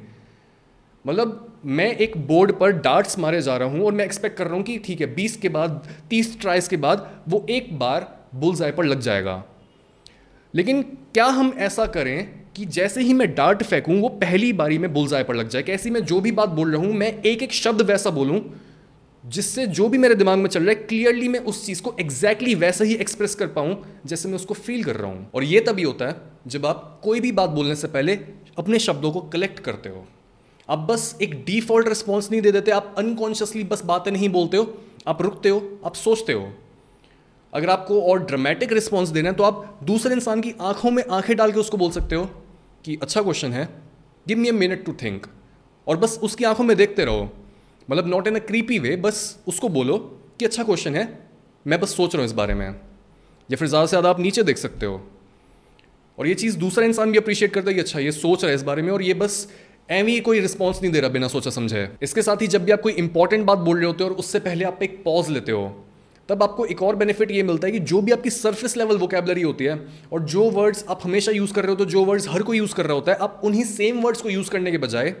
मतलब 1.05 1.59
मैं 1.65 1.91
एक 1.97 2.17
बोर्ड 2.27 2.51
पर 2.51 2.71
डार्ट्स 2.81 3.19
मारे 3.19 3.41
जा 3.41 3.57
रहा 3.57 3.69
हूँ 3.69 3.85
और 3.85 3.93
मैं 3.93 4.05
एक्सपेक्ट 4.05 4.37
कर 4.37 4.45
रहा 4.45 4.55
हूँ 4.55 4.63
कि 4.63 4.77
ठीक 4.77 5.01
है, 5.01 5.13
बीस 5.15 5.37
के 5.37 5.49
बाद, 5.49 5.87
तीस 6.09 6.39
ट्राइस 6.41 6.67
के 6.67 6.77
बाद 6.77 7.09
वो 7.29 7.45
एक 7.49 7.77
बार 7.79 8.07
बुल्स 8.35 8.61
पर 8.77 8.85
लग 8.85 8.99
जाएगा। 8.99 9.43
लेकिन 10.53 10.81
क्या 11.13 11.25
हम 11.25 11.53
ऐसा 11.57 11.85
करें 11.85 12.44
कि 12.55 12.65
जैसे 12.65 13.01
ही 13.01 13.13
मैं 13.13 13.33
डार्ट 13.35 13.63
फेंकूं, 13.63 13.99
वो 14.01 14.09
पहली 14.09 14.51
बारी 14.53 14.77
में 14.77 14.93
बुलजाए 14.93 15.23
पर 15.23 15.35
लग 15.35 15.49
जाए 15.49 15.63
कैसी 15.63 15.89
मैं 15.89 16.03
जो 16.05 16.19
भी 16.21 16.31
बात 16.31 16.49
बोल 16.49 16.71
रहा 16.75 16.81
हूँ, 16.81 16.93
मैं 16.93 17.21
एक 17.21 17.43
एक 17.43 17.53
शब्द 17.53 17.81
वैसा 17.81 18.09
बोलूँ, 18.09 18.39
जिससे 19.23 19.65
जो 19.67 19.87
भी 19.89 19.97
मेरे 19.97 20.15
दिमाग 20.15 20.37
में 20.37 20.47
चल 20.49 20.59
रहा 20.59 20.69
है 20.69 20.75
क्लियरली 20.75 21.27
मैं 21.27 21.39
उस 21.39 21.65
चीज़ 21.65 21.81
को 21.81 21.95
एग्जैक्टली 21.99 22.45
exactly 22.45 22.61
वैसा 22.61 22.83
ही 22.83 22.95
एक्सप्रेस 22.95 23.35
कर 23.35 23.47
पाऊँ, 23.47 23.75
जैसे 24.05 24.29
मैं 24.29 24.35
उसको 24.35 24.53
फील 24.53 24.83
कर 24.83 24.95
रहा 24.95 25.11
हूँ। 25.11 25.29
और 25.35 25.43
ये 25.43 25.59
तभी 25.59 25.83
होता 25.83 26.07
है 26.07 26.15
जब 26.47 26.65
आप 26.65 26.99
कोई 27.03 27.19
भी 27.19 27.31
बात 27.31 27.49
बोलने 27.49 27.75
से 27.75 27.87
पहले 27.87 28.19
अपने 28.57 28.79
शब्दों 28.79 29.11
को 29.11 29.21
कलेक्ट 29.21 29.59
करते 29.59 29.89
हो। 29.89 30.05
आप 30.69 30.87
बस 30.91 31.17
एक 31.21 31.33
डिफ़ॉल्ट 31.45 31.87
रिस्पॉन्स 31.87 32.31
नहीं 32.31 32.41
दे 32.41 32.51
देते, 32.51 32.71
आप 32.71 32.95
अनकॉन्शियसली 32.97 33.63
बस 33.63 33.83
बातें 33.85 34.11
नहीं 34.11 34.29
बोलते 34.29 34.57
हो, 34.57 34.73
आप 35.07 35.21
रुकते 35.21 35.49
हो, 35.49 35.79
आप 35.85 35.95
सोचते 35.95 36.33
हो। 36.33 36.47
अगर 37.53 37.69
आपको 37.69 38.01
और 38.01 38.23
ड्रामेटिक 38.25 38.73
रिस्पॉन्स 38.73 39.09
देना 39.09 39.29
है 39.29 39.35
तो 39.35 39.43
आप 39.43 39.79
दूसरे 39.83 40.13
इंसान 40.13 40.41
की 40.41 40.53
आँखों 40.61 40.91
में 40.91 41.03
आँखें 41.11 41.35
डाल 41.37 41.51
के 41.51 41.59
उसको 41.59 41.77
बोल 41.77 41.91
सकते 41.91 42.15
हो। 42.15 42.29
कि 42.85 42.97
अच्छा 43.01 43.21
क्वेश्चन 43.21 43.53
है। 43.53 43.67
Give 44.27 44.37
me 44.37 44.49
a 44.49 44.53
minute 44.53 44.83
to 44.85 44.93
think 44.93 45.25
और 45.87 45.97
बस 45.97 46.19
उसकी 46.23 46.43
आँखों 46.43 46.63
में 46.63 46.75
देखते 46.77 47.05
रहो। 47.05 47.29
मतलब 47.89 48.07
नॉट 48.07 48.27
इन 48.27 48.35
अ 48.35 48.39
क्रीपी 48.39 48.79
वे 48.79 48.95
बस 48.95 49.43
उसको 49.47 49.69
बोलो 49.69 49.97
कि 50.39 50.45
अच्छा 50.45 50.63
क्वेश्चन 50.63 50.95
है। 50.95 51.07
मैं 51.65 51.79
बस 51.81 51.95
सोच 51.95 52.15
रहा 52.15 52.21
हूँ 52.21 52.25
इस 52.25 52.31
बारे 52.31 52.53
में। 52.53 52.67
या 52.67 53.55
फिर 53.55 53.67
ज़्यादा 53.67 53.85
से 53.85 53.89
ज़्यादा 53.89 54.09
आप 54.09 54.19
नीचे 54.19 54.43
देख 54.43 54.57
सकते 54.57 54.85
हो। 54.85 55.01
और 56.17 56.27
ये 56.27 56.33
चीज़ 56.33 56.57
दूसरा 56.57 56.85
इंसान 56.85 57.11
भी 57.11 57.17
अप्रिशिएट 57.17 57.53
करता 57.53 57.69
है 57.69 57.73
कि 57.73 57.79
अच्छा 57.79 57.99
ये 57.99 58.11
सोच 58.11 58.43
रहा 58.43 58.49
है 58.49 58.55
इस 58.55 58.63
बारे 58.63 58.81
में 58.81 58.91
और 58.91 59.01
ये 59.01 59.13
बस 59.13 59.47
एवी 59.91 60.19
कोई 60.19 60.39
रिस्पॉन्स 60.39 60.81
नहीं 60.81 60.91
दे 60.91 60.99
रहा 60.99 61.09
बिना 61.09 61.27
सोचा 61.27 61.49
समझे। 61.51 61.87
इसके 62.01 62.21
साथ 62.21 62.41
ही 62.41 62.47
जब 62.47 62.63
भी 62.65 62.71
आप 62.71 62.81
कोई 62.81 62.93
इंपॉर्टेंट 62.93 63.45
बात 63.45 63.57
बोल 63.57 63.77
रहे 63.77 63.85
होते 63.85 64.03
हो 64.03 64.09
और 64.09 64.15
उससे 64.15 64.39
पहले 64.39 64.65
आप 64.65 64.83
एक 64.83 65.01
पॉज 65.05 65.29
लेते 65.29 65.51
हो 65.51 65.65
तब 66.29 66.43
आपको 66.43 66.65
एक 66.65 66.81
और 66.81 66.95
बेनिफिट 66.95 67.31
ये 67.31 67.41
मिलता 67.43 67.67
है 67.67 67.71
कि 67.73 67.79
जो 67.81 68.01
भी 68.01 68.11
आपकी 68.11 68.29
सरफेस 68.29 68.75
लेवल 68.77 68.97
वोकेबलरी 68.97 69.41
होती 69.41 69.65
है 69.65 69.79
और 70.13 70.21
जो 70.25 70.49
वर्ड्स 70.51 70.85
आप 70.89 70.99
हमेशा 71.03 71.31
यूज़ 71.31 71.53
कर 71.53 71.63
रहे 71.63 71.71
हो 71.71 71.75
तो 71.75 71.85
जो 71.85 72.03
वर्ड्स 72.05 72.27
हर 72.29 72.43
कोई 72.43 72.57
यूज़ 72.57 72.73
कर 72.75 72.85
रहा 72.85 72.93
होता 72.93 73.11
है, 73.11 73.17
आप 73.17 73.41
उन्हीं 73.43 73.63
सेम 73.63 73.99
वर्ड्स 74.01 74.21
को 74.21 74.29
यूज़ 74.29 74.49
करने 74.49 74.71
के 74.71 74.77
बजाय 74.77 75.15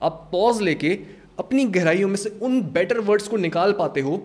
आप 0.00 0.28
पॉज 0.32 0.60
लेके 0.62 0.98
अपनी 1.38 1.64
गहराइयों 1.66 2.08
में 2.08 2.16
से 2.16 2.38
उन 2.42 2.60
बेटर 2.72 2.98
वर्ड्स 3.00 3.28
को 3.28 3.36
निकाल 3.36 3.72
पाते 3.72 4.00
हो, 4.00 4.22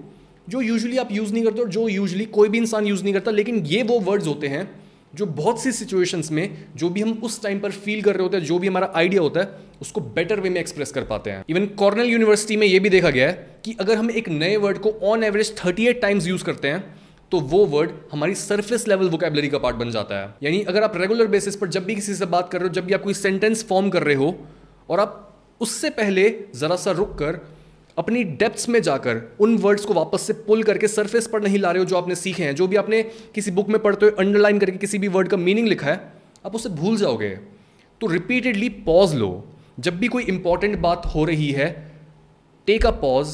जो 0.47 0.61
यूजली 0.61 0.97
आप 0.97 1.11
यूज़ 1.11 1.33
नहीं 1.33 1.43
करते 1.43 1.61
और 1.61 1.69
जो 1.69 1.87
यूजली 1.89 2.25
कोई 2.27 2.49
भी 2.49 2.57
इंसान 2.57 2.87
यूज़ 2.87 3.03
नहीं 3.03 3.13
करता, 3.13 3.31
लेकिन 3.31 3.65
ये 3.65 3.83
वो 3.83 3.99
वर्ड्स 4.01 4.27
होते 4.27 4.47
हैं 4.47 4.69
जो 5.13 5.25
बहुत 5.25 5.61
सी 5.61 5.71
सिचुएशंस 5.71 6.31
में 6.31 6.65
जो 6.75 6.89
भी 6.89 7.01
हम 7.01 7.11
उस 7.23 7.41
टाइम 7.43 7.59
पर 7.59 7.71
फील 7.71 8.01
कर 8.01 8.15
रहे 8.15 8.23
होते 8.23 8.37
हैं, 8.37 8.43
जो 8.45 8.59
भी 8.59 8.67
हमारा 8.67 8.91
आइडिया 8.95 9.21
होता 9.21 9.39
है 9.39 9.64
उसको 9.81 10.01
बेटर 10.01 10.39
वे 10.39 10.49
में 10.49 10.59
एक्सप्रेस 10.59 10.91
कर 10.91 11.03
पाते 11.03 11.29
हैं। 11.29 11.43
इवन 11.49 11.65
कॉर्नल 11.77 12.05
यूनिवर्सिटी 12.05 12.57
में 12.57 12.67
ये 12.67 12.79
भी 12.79 12.89
देखा 12.89 13.09
गया 13.09 13.27
है 13.27 13.61
कि 13.65 13.75
अगर 13.79 13.97
हम 13.97 14.11
एक 14.11 14.29
नए 14.29 14.55
वर्ड 14.57 14.77
को 14.77 14.91
on 15.03 15.23
average 15.23 15.53
thirty 15.57 15.87
eight 15.87 16.01
times 16.01 16.27
use 16.27 16.43
करते 16.43 16.67
हैं 16.67 16.83
तो 17.31 17.39
वो 17.41 17.65
वर्ड 17.65 17.91
हमारी 18.11 18.35
सरफेस 18.35 18.87
लेवल 18.87 19.09
वोकेबलरी 19.09 19.47
का 19.47 19.57
पार्ट 19.57 19.75
बन 19.75 19.91
जाता 19.91 20.19
है। 20.19 20.33
यानी 20.43 20.61
अगर 20.63 20.83
आप 20.83 20.97
रेगुलर 20.97 21.27
बेसिस 21.27 21.55
पर 21.55 21.67
जब 21.67 21.85
भी 21.85 21.95
किसी 21.95 22.13
से 22.15 22.25
बात 22.27 22.51
कर 22.51 22.59
रहे 22.59 22.67
हो, 22.67 22.73
जब 22.73 22.85
भी 22.85 22.93
आप 22.93 23.01
कोई 23.03 23.13
सेंटेंस 23.13 23.65
फॉर्म 23.67 23.89
कर 23.89 24.03
रहे 24.03 24.15
हो, 24.15 24.35
और 24.89 24.99
आप 24.99 25.21
उससे 25.61 25.89
पहले 25.89 26.29
ज़रा 26.55 26.75
सा 26.75 26.91
रुक 26.91 27.17
कर 27.19 27.39
अपनी 27.97 28.23
डेप्थ्स 28.23 28.67
में 28.69 28.81
जाकर 28.81 29.21
उन 29.39 29.57
वर्ड्स 29.57 29.85
को 29.85 29.93
वापस 29.93 30.21
से 30.21 30.33
पुल 30.45 30.63
करके 30.63 30.87
सरफेस 30.87 31.27
पर 31.27 31.41
नहीं 31.41 31.59
ला 31.59 31.71
रहे 31.71 31.79
हो 31.79 31.85
जो 31.85 31.97
आपने 31.97 32.15
सीखे 32.15 32.43
हैं, 32.43 32.55
जो 32.55 32.67
भी 32.67 32.75
आपने 32.75 33.01
किसी 33.35 33.51
बुक 33.51 33.69
में 33.69 33.81
पढ़ते 33.81 34.05
हुए 34.05 34.15
अंडरलाइन 34.19 34.59
करके 34.59 34.77
किसी 34.77 34.97
भी 34.97 35.07
वर्ड 35.07 35.27
का 35.27 35.37
मीनिंग 35.37 35.67
लिखा 35.67 35.87
है, 35.87 35.99
आप 36.45 36.55
उसे 36.55 36.69
भूल 36.71 36.97
जाओगे। 36.97 37.29
तो 38.01 38.07
रिपीटेडली 38.07 38.69
पॉज 38.87 39.15
लो। 39.15 39.29
जब 39.77 39.97
भी 39.99 40.07
कोई 40.07 40.23
इंपॉर्टेंट 40.23 40.77
बात 40.79 41.05
हो 41.05 41.23
रही 41.25 41.51
है 41.51 41.65
take 42.67 42.85
a 42.85 42.91
pause 42.91 43.27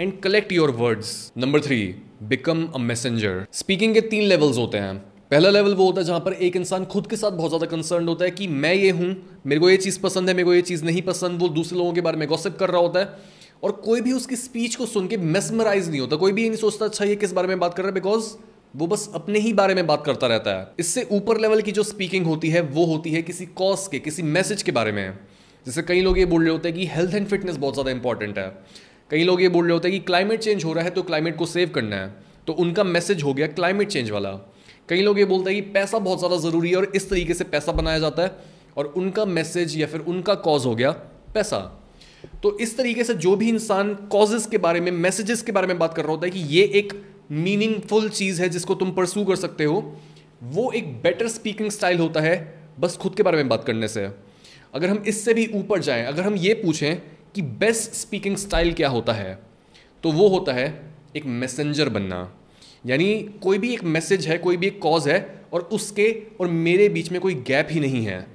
and 0.00 0.12
collect 0.20 0.52
your 0.52 0.70
words 0.70 1.12
number 1.38 1.60
three 1.60 1.78
become 2.22 2.64
a 2.66 2.78
messenger 2.78 3.46
speaking 3.52 3.94
के 3.94 4.00
तीन 4.00 4.22
लेवल्स 4.22 4.58
होते 4.58 4.78
हैं। 4.78 4.96
पहला 5.30 5.50
लेवल 5.50 5.74
वो 5.74 5.84
होता 5.86 6.00
है 6.00 6.06
जहाँ 6.06 6.20
पर 6.20 6.32
एक 6.32 6.56
इंसान 6.56 6.84
खुद 6.84 7.06
के 7.06 7.16
साथ 7.16 7.30
बहुत 7.30 7.50
ज़्यादा 7.50 7.66
कंसर्न 7.66 8.08
होता 8.08 8.24
है 8.24 8.30
कि 8.30 8.46
मैं 8.48 8.74
ये 8.74 8.90
हूँ, 8.90 9.14
मेरे 9.46 9.60
को 9.60 9.70
ये 9.70 9.76
चीज़ 9.76 9.98
पसंद 10.00 10.28
है, 10.28 10.34
मेरे 10.34 10.44
को 10.44 10.54
ये 10.54 10.62
चीज़ 10.62 10.84
नहीं 10.84 11.02
पसंद, 11.02 11.40
वो 11.40 11.48
दूसरे 11.50 11.78
लोगों 11.78 11.92
के 11.92 12.00
बारे 12.00 12.16
में 12.16 12.28
गॉसिप 12.28 12.56
कर 12.58 12.70
रहा 12.70 12.80
होता 12.80 13.00
है। 13.00 13.34
और 13.62 13.72
कोई 13.84 14.00
भी 14.00 14.12
उसकी 14.12 14.36
स्पीच 14.36 14.74
को 14.76 14.86
सुन 14.86 15.06
के 15.06 15.16
मेसमराइज 15.16 15.88
नहीं 15.90 16.00
होता, 16.00 16.16
कोई 16.16 16.32
भी 16.32 16.42
ये 16.42 16.48
नहीं 16.48 16.58
सोचता 16.58 16.84
अच्छा 16.84 17.04
ये 17.04 17.16
किस 17.16 17.32
बारे 17.32 17.48
में 17.48 17.58
बात 17.58 17.74
कर 17.74 17.82
रहा 17.82 17.88
है? 17.88 17.94
बिकॉज़ 17.94 18.32
वो 18.76 18.86
बस 18.86 19.10
अपने 19.14 19.38
ही 19.38 19.52
बारे 19.52 19.74
में 19.74 19.86
बात 19.86 20.04
करता 20.06 20.26
रहता 20.26 20.58
है। 20.58 20.68
इससे 20.78 21.06
ऊपर 21.12 21.40
लेवल 21.40 21.62
की 21.62 21.72
जो 21.72 21.82
स्पीकिंग 21.82 22.26
होती 22.26 22.48
है, 22.48 22.60
वो 22.60 22.84
होती 22.86 23.10
है 23.10 23.22
किसी 23.22 23.46
कॉज 23.46 23.86
के, 23.88 23.98
किसी 23.98 24.22
मैसेज 24.22 24.62
के 24.62 24.72
बारे 24.72 24.92
में। 24.92 25.18
जैसे 25.66 25.82
कई 25.82 26.00
लोग 26.00 26.18
ये 26.18 26.24
बोल 26.26 26.42
रहे 26.42 26.50
होते 26.50 26.68
हैं 26.68 26.76
कि 26.78 26.86
हेल्थ 26.86 27.14
एंड 27.14 27.26
फिटनेस 27.28 27.56
बहुत 27.56 27.74
ज़्यादा 27.74 27.90
इंपॉर्टेंट 27.90 28.38
है। 28.38 28.48
कई 29.10 29.24
लोग 29.24 29.40
ये 29.42 29.48
बोल 29.48 29.64
रहे 29.64 29.72
होते 29.72 29.88
हैं 29.88 29.98
कि 29.98 30.04
क्लाइमेट 30.04 30.40
चेंज 30.40 30.64
हो 30.64 30.72
रहा 30.72 30.84
है 30.84 30.90
तो 30.90 31.02
क्लाइमेट 31.02 31.36
को 31.36 31.46
सेव 31.46 31.70
करना 31.70 31.96
है। 31.96 32.14
तो 32.46 32.52
उनका 32.54 32.84
मैसेज 32.84 33.22
हो 33.22 33.32
गया 33.34 33.46
क्लाइमेट 33.46 33.88
चेंज 33.88 34.10
वाला। 34.10 34.30
कई 34.88 35.02
लोग 35.02 35.18
ये 35.18 35.24
बोलते 35.24 35.52
हैं 35.52 35.62
कि 35.62 35.70
पैसा 35.70 35.98
बहुत 35.98 36.18
ज़्यादा 36.18 36.36
ज़रूरी 36.40 36.70
है 36.70 36.76
और 36.76 36.90
इस 36.94 37.08
तरीके 37.10 37.34
से 37.34 37.44
पैसा 37.46 37.72
बनाया 37.72 37.98
जाता 37.98 38.22
है 38.22 38.36
और 38.76 38.86
उनका 38.96 39.24
मैसेज 39.24 39.76
या 39.76 39.86
फिर 39.86 40.00
उनका 40.02 40.34
कॉज 40.44 40.66
हो 40.66 40.74
गया 40.74 40.90
पैसा। 41.34 41.58
तो 42.42 42.56
इस 42.58 42.76
तरीके 42.76 43.04
से 43.04 43.14
जो 43.16 43.34
भी 43.36 43.48
इंसान 43.48 43.94
कॉजेस 44.10 44.46
के 44.46 44.58
बारे 44.58 44.80
में 44.80 44.90
मैसेजेस 44.92 45.42
के 45.42 45.52
बारे 45.52 45.66
में 45.66 45.78
बात 45.78 45.94
कर 45.94 46.02
रहा 46.02 46.12
होता 46.12 46.26
है 46.26 46.30
कि 46.30 46.40
ये 46.48 46.62
एक 46.74 46.92
मीनिंगफुल 47.30 48.08
चीज़ 48.10 48.42
है 48.42 48.48
जिसको 48.48 48.74
तुम 48.74 48.90
परसू 48.92 49.24
कर 49.24 49.36
सकते 49.36 49.64
हो, 49.64 49.82
वो 50.44 50.70
एक 50.72 50.92
बेटर 51.02 51.28
स्पीकिंग 51.28 51.70
स्टाइल 51.70 51.98
होता 51.98 52.20
है 52.20 52.36
बस 52.80 52.96
खुद 52.96 53.14
के 53.14 53.22
बारे 53.22 53.36
में 53.36 53.48
बात 53.48 53.64
करने 53.64 53.88
से। 53.88 54.08
अगर 54.76 54.90
हम 54.90 55.02
इससे 55.06 55.34
भी 55.34 55.46
ऊपर 55.54 55.80
जाएँ, 55.80 56.04
अगर 56.04 56.22
हम 56.22 56.34
ये 56.36 56.54
पूछें 56.54 56.96
कि 57.34 57.42
बेस्ट 57.42 57.92
स्पीकिंग 57.94 58.36
स्टाइल 58.36 58.72
क्या 58.72 58.88
होता 58.88 59.12
है 59.12 59.38
तो 60.04 60.10
वो 60.12 60.28
होता 60.28 60.52
है 60.52 60.66
एक 61.16 61.26
मैसेंजर 61.26 61.88
बनना। 61.88 62.18
यानी 62.86 63.06
कोई 63.42 63.58
भी 63.58 63.72
एक 63.74 63.84
मैसेज 63.84 64.26
है, 64.26 64.36
कोई 64.38 64.56
भी 64.56 64.66
एक 64.66 64.80
कॉज 64.82 65.08
है, 65.08 65.18
और 65.52 65.60
उसके 65.72 66.10
और 66.40 66.48
मेरे 66.48 66.88
बीच 66.88 67.10
में 67.12 67.20
कोई 67.20 67.34
गैप 67.46 67.68
ही 67.70 67.80
नहीं 67.80 68.04
है। 68.06 68.26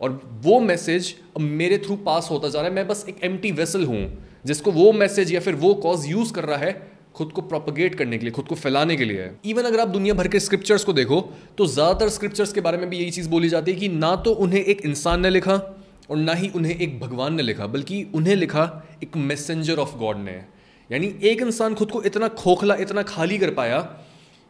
और 0.00 0.20
वो 0.44 0.58
मैसेज 0.60 1.14
अब 1.36 1.42
मेरे 1.42 1.78
थ्रू 1.78 1.96
पास 2.04 2.28
होता 2.30 2.48
जा 2.48 2.60
रहा 2.60 2.68
है। 2.68 2.74
मैं 2.74 2.86
बस 2.88 3.04
एक 3.08 3.24
एम 3.24 3.38
वेसल 3.56 3.84
हूँ, 3.84 4.02
जिसको 4.46 4.72
वो 4.72 4.92
मैसेज 4.92 5.32
या 5.32 5.40
फिर 5.40 5.54
वो 5.56 5.74
कॉज 5.76 6.06
यूज़ 6.06 6.32
कर 6.32 6.44
रहा 6.44 6.58
है 6.58 6.72
खुद 7.18 7.32
को 7.32 7.42
प्रोपगेट 7.42 7.94
करने 7.94 8.18
के 8.18 8.24
लिए, 8.24 8.32
खुद 8.32 8.46
को 8.46 8.54
फैलाने 8.56 8.96
के 8.96 9.04
लिए 9.04 9.22
है। 9.22 9.34
इवन 9.46 9.62
अगर 9.64 9.80
आप 9.80 9.88
दुनिया 9.90 10.14
भर 10.14 10.28
के 10.28 10.40
स्क्रिप्चर्स 10.40 10.84
को 10.84 10.92
देखो 10.94 11.20
तो 11.58 11.66
ज़्यादातर 11.68 12.08
स्क्रिप्चर्स 12.10 12.52
के 12.52 12.60
बारे 12.60 12.78
में 12.78 12.88
भी 12.90 12.98
यही 12.98 13.10
चीज़ 13.10 13.28
बोली 13.30 13.48
जाती 13.48 13.72
है 13.72 13.78
कि 13.78 13.88
ना 13.90 14.14
तो 14.18 14.32
उन्हें 14.36 14.60
एक 14.60 14.84
इंसान 14.86 15.20
ने 15.20 15.30
लिखा 15.30 15.54
और 16.10 16.16
ना 16.18 16.34
ही 16.34 16.48
उन्हें 16.56 16.76
एक 16.76 16.98
भगवान 17.00 17.34
ने 17.34 17.42
लिखा, 17.42 17.66
बल्कि 17.68 18.06
उन्हें 18.14 18.36
लिखा 18.36 18.62
एक 19.02 19.16
मैसेंजर 19.18 19.78
ऑफ़ 19.78 19.96
गॉड 19.98 20.18
ने। 20.18 20.32
यानी 20.90 21.14
एक 21.22 21.42
इंसान 21.42 21.74
खुद 21.74 21.90
को 21.90 22.02
इतना 22.02 22.28
खोखला, 22.36 22.74
इतना 22.76 23.02
खाली 23.04 23.38
कर 23.38 23.50
पाया 23.54 23.80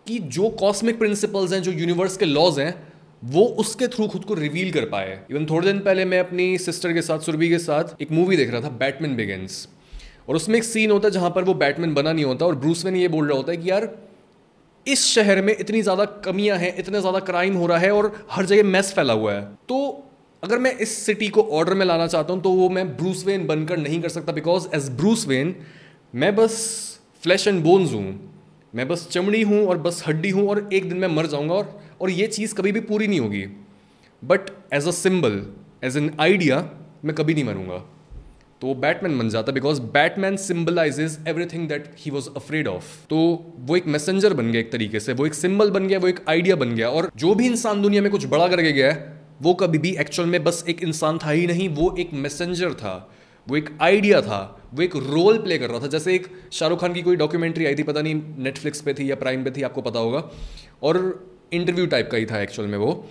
कि 0.07 0.19
जो 0.19 0.49
कॉस्मिक 0.59 0.99
प्रिंसिपल्स 0.99 1.53
हैं, 1.53 1.63
जो 1.63 1.73
यूनिवर्स 1.73 2.17
के 2.17 2.25
लॉज 2.27 2.59
हैं, 2.59 2.75
वो 3.23 3.45
उसके 3.61 3.87
थ्रू 3.89 4.07
खुद 4.09 4.25
को 4.25 4.35
रिवील 4.35 4.71
कर 4.73 4.85
पाए। 4.89 5.19
इवन 5.31 5.47
थोड़े 5.47 5.67
दिन 5.67 5.81
पहले 5.81 6.05
मैं 6.05 6.21
अपनी 6.21 6.47
सिस्टर 6.59 6.93
के 6.93 7.03
साथ, 7.03 7.19
सुरभि 7.21 7.49
के 7.49 7.59
साथ 7.61 8.01
एक 8.03 8.13
मूवी 8.13 8.37
देख 8.37 8.51
रहा 8.51 8.61
था 8.61 8.69
बैटमैन 8.79 9.17
बिगेंस 9.17 9.67
और 10.29 10.37
उसमें 10.37 10.57
एक 10.59 10.65
सीन 10.65 10.91
होता 10.91 11.09
है 11.09 11.13
जहाँ 11.13 11.31
पर 11.31 11.45
वो 11.45 11.55
बैटमैन 11.57 11.95
बना 11.95 12.13
नहीं 12.13 12.25
होता 12.25 12.47
और 12.47 12.55
ब्रूसमैन 12.57 12.97
ये 12.97 13.09
बोल 13.09 13.29
रहा 13.29 13.37
होता 13.37 13.53
है 13.53 13.57
कि 13.57 13.71
यार, 13.71 13.89
इस 14.87 15.05
शहर 15.07 15.41
में 15.43 15.55
इतनी 15.55 15.81
ज़्यादा 15.83 16.05
कमियाँ 16.25 16.57
हैं, 16.59 16.77
इतने 16.77 17.01
ज़्यादा 17.01 17.19
क्राइम 17.23 17.57
हो 17.57 17.67
रहा 17.67 17.79
है 17.79 17.91
और 17.93 18.13
हर 18.31 18.47
जगह 18.47 18.65
मैस 18.67 18.93
फैला 18.93 19.13
हुआ 19.15 19.33
है। 19.33 19.43
तो 19.69 20.05
अगर 20.43 20.59
मैं 20.59 20.73
इस 20.77 20.97
सिटी 20.99 21.29
को 21.29 21.43
ऑर्डर 21.53 21.75
में 21.75 21.85
लाना 21.87 22.07
चाहता 22.07 22.33
हूँ 22.33 22.43
तो 22.43 22.51
वो 22.53 22.69
मैं 22.69 22.87
ब्रूस 22.97 23.25
वेन 23.27 23.47
बनकर 23.47 23.77
नहीं 23.79 24.01
कर 24.03 24.09
सकता 24.09 24.33
बिकॉज़ 24.33 24.69
एज 24.75 24.89
ब्रूस 24.97 25.27
वेन 25.29 25.55
मैं 26.15 26.35
बस 26.37 26.57
फ्लैश 27.23 27.47
एंड 27.49 27.63
बोन्स 27.65 27.93
हूँ, 27.93 28.19
मैं 28.75 28.89
बस 28.89 29.07
चमड़ी 29.11 29.43
हूँ 29.43 29.65
और 29.67 29.79
बस 29.79 30.03
हड्डी 30.07 30.31
हूँ 30.31 30.49
और 30.49 30.69
एक 30.73 30.89
दिन 30.89 30.99
मैं 30.99 31.09
मर 31.09 31.27
जाऊँगा 31.27 31.55
और 31.55 31.81
और 32.01 32.11
ये 32.11 32.27
चीज़ 32.29 32.55
कभी 32.55 32.73
भी 32.73 32.81
पूरी 32.83 33.07
नहीं 33.07 33.21
होगी। 33.21 33.45
But 34.23 34.51
as 34.75 34.89
a 34.89 34.91
symbol 34.93 35.43
as 35.85 35.97
an 35.97 36.11
idea 36.21 36.69
मैं 37.05 37.15
कभी 37.15 37.35
नहीं 37.35 37.45
मरूँगा। 37.45 37.85
तो 38.61 38.67
वो 38.67 38.75
बैटमैन 38.75 39.19
बन 39.19 39.29
जाता 39.29 39.53
because 39.53 39.81
Batman 39.93 40.37
symbolizes 40.37 41.19
everything 41.29 41.69
that 41.69 41.91
he 41.99 42.11
was 42.11 42.29
afraid 42.37 42.69
of 42.69 42.85
तो 43.11 43.19
वो 43.59 43.77
एक 43.77 43.87
मैसेंजर 43.87 44.35
बन 44.35 44.51
गया 44.53 44.61
एक 44.61 44.73
तरीके 44.73 45.01
से, 45.01 45.13
वो 45.13 45.27
एक 45.27 45.35
सिंबल 45.35 45.71
बन 45.71 45.87
गया, 45.89 45.99
वो 45.99 46.09
एक 46.09 46.25
आइडिया 46.29 46.57
बन 46.57 46.75
गया 46.75 46.89
और 46.91 47.11
जो 47.17 47.35
भी 47.35 47.47
इंसान 47.47 47.83
दुनिया 47.83 48.03
में 48.03 48.11
कुछ 48.11 48.27
बड़ा 48.27 48.49
करके 48.49 48.73
गया 48.73 48.97
वो 49.43 49.55
कभी 49.55 49.79
भी 49.79 49.91
एक्चुअल 49.97 50.29
में 50.29 50.43
बस 50.45 50.65
एक 50.69 50.83
इंसान 50.83 51.19
था 51.19 51.31
ही 51.31 51.47
नहीं, 51.47 51.69
वो 51.69 51.95
एक 51.99 52.11
मैसेंजर 52.13 52.73
था, 52.75 53.11
वो 53.47 53.57
एक 53.57 53.71
आइडिया 53.81 54.21
था, 54.21 54.69
वो 54.75 54.83
एक 54.83 54.97
रोल 54.97 55.39
प्ले 55.39 55.59
कर 55.59 55.71
रहा 55.71 55.81
था। 55.81 55.87
जैसे 55.87 56.15
एक 56.15 56.27
शाहरुख 56.53 56.81
खान 56.81 56.93
की 56.93 57.03
कोई 57.03 57.17
डॉक्यूमेंट्री 57.17 57.67
आई 57.67 57.75
थी, 57.75 57.83
पता 57.83 58.03
नहीं 58.03 58.15
नेटफ्लिक्स 58.39 58.81
पे 58.81 58.95
थी 58.95 59.11
या 59.11 59.17
प्राइम 59.17 59.45
पे 59.45 59.51
थी, 59.51 59.63
आपको 59.63 59.83
पता 59.83 59.99
होगा, 59.99 60.23
और 60.83 60.99
इंटरव्यू 61.53 61.87
टाइप 61.87 62.11
का 62.11 62.19
ही 62.19 62.27
था 62.27 62.41
एक्चुअल 62.43 62.69
में 62.69 62.79
वो। 62.79 63.07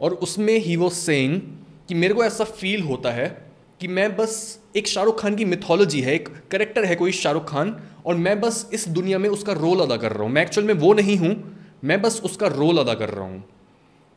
और 0.00 0.14
उसमें 0.14 0.58
ही 0.58 0.76
वो 0.76 0.90
सेइंग 0.90 1.40
कि 1.88 1.94
मेरे 1.94 2.14
को 2.14 2.24
ऐसा 2.24 2.44
फील 2.44 2.82
होता 2.82 3.10
है 3.10 3.51
कि 3.82 3.88
मैं 3.88 4.14
बस 4.16 4.34
एक 4.76 4.86
शाहरुख 4.86 5.20
खान 5.20 5.36
की 5.36 5.44
मिथोलॉजी 5.44 6.00
है, 6.00 6.14
एक 6.14 6.28
करेक्टर 6.50 6.84
है 6.84 6.96
कोई 6.96 7.12
शाहरुख 7.12 7.48
खान, 7.48 7.74
और 8.06 8.14
मैं 8.16 8.40
बस 8.40 8.68
इस 8.72 8.86
दुनिया 8.90 9.18
में 9.18 9.28
उसका 9.28 9.52
रोल 9.54 9.80
अदा 9.80 9.96
कर 9.96 10.12
रहा 10.12 10.22
हूँ। 10.22 10.32
मैं 10.32 10.42
एक्चुअल 10.42 10.66
में 10.66 10.74
वो 10.74 10.92
नहीं 10.94 11.16
हूँ, 11.18 11.34
मैं 11.84 12.00
बस 12.02 12.20
उसका 12.24 12.46
रोल 12.48 12.78
अदा 12.78 12.94
कर 12.94 13.10
रहा 13.10 13.24
हूँ। 13.24 13.38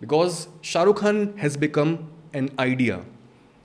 Because 0.02 0.46
Shahrukh 0.64 1.00
Khan 1.02 1.28
has 1.40 1.58
become 1.60 1.98
an 2.36 2.50
idea 2.60 3.00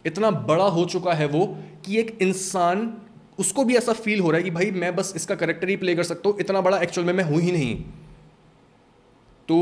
इतना 0.05 0.31
बड़ा 0.31 0.69
हो 0.69 0.85
चुका 0.87 1.13
है 1.13 1.27
वो 1.27 1.47
कि 1.87 1.99
एक 1.99 2.17
इंसान 2.23 2.93
उसको 3.39 3.65
भी 3.65 3.77
ऐसा 3.77 3.93
फील 3.95 4.21
हो 4.21 4.31
रहा 4.31 4.39
है 4.39 4.45
कि 4.45 4.51
भाई 4.51 4.71
मैं 4.73 4.95
बस 4.97 5.13
इसका 5.17 5.35
करेक्टर 5.35 5.69
ही 5.69 5.77
प्ले 5.77 5.95
कर 5.95 6.03
सकता 6.03 6.29
हूँ, 6.29 6.39
इतना 6.41 6.61
बड़ा 6.61 6.79
एक्चुअल 6.79 7.07
में 7.07 7.13
मैं 7.15 7.25
हूँ 7.25 7.41
ही 7.41 7.53
नहीं। 7.53 7.77
तो 9.49 9.59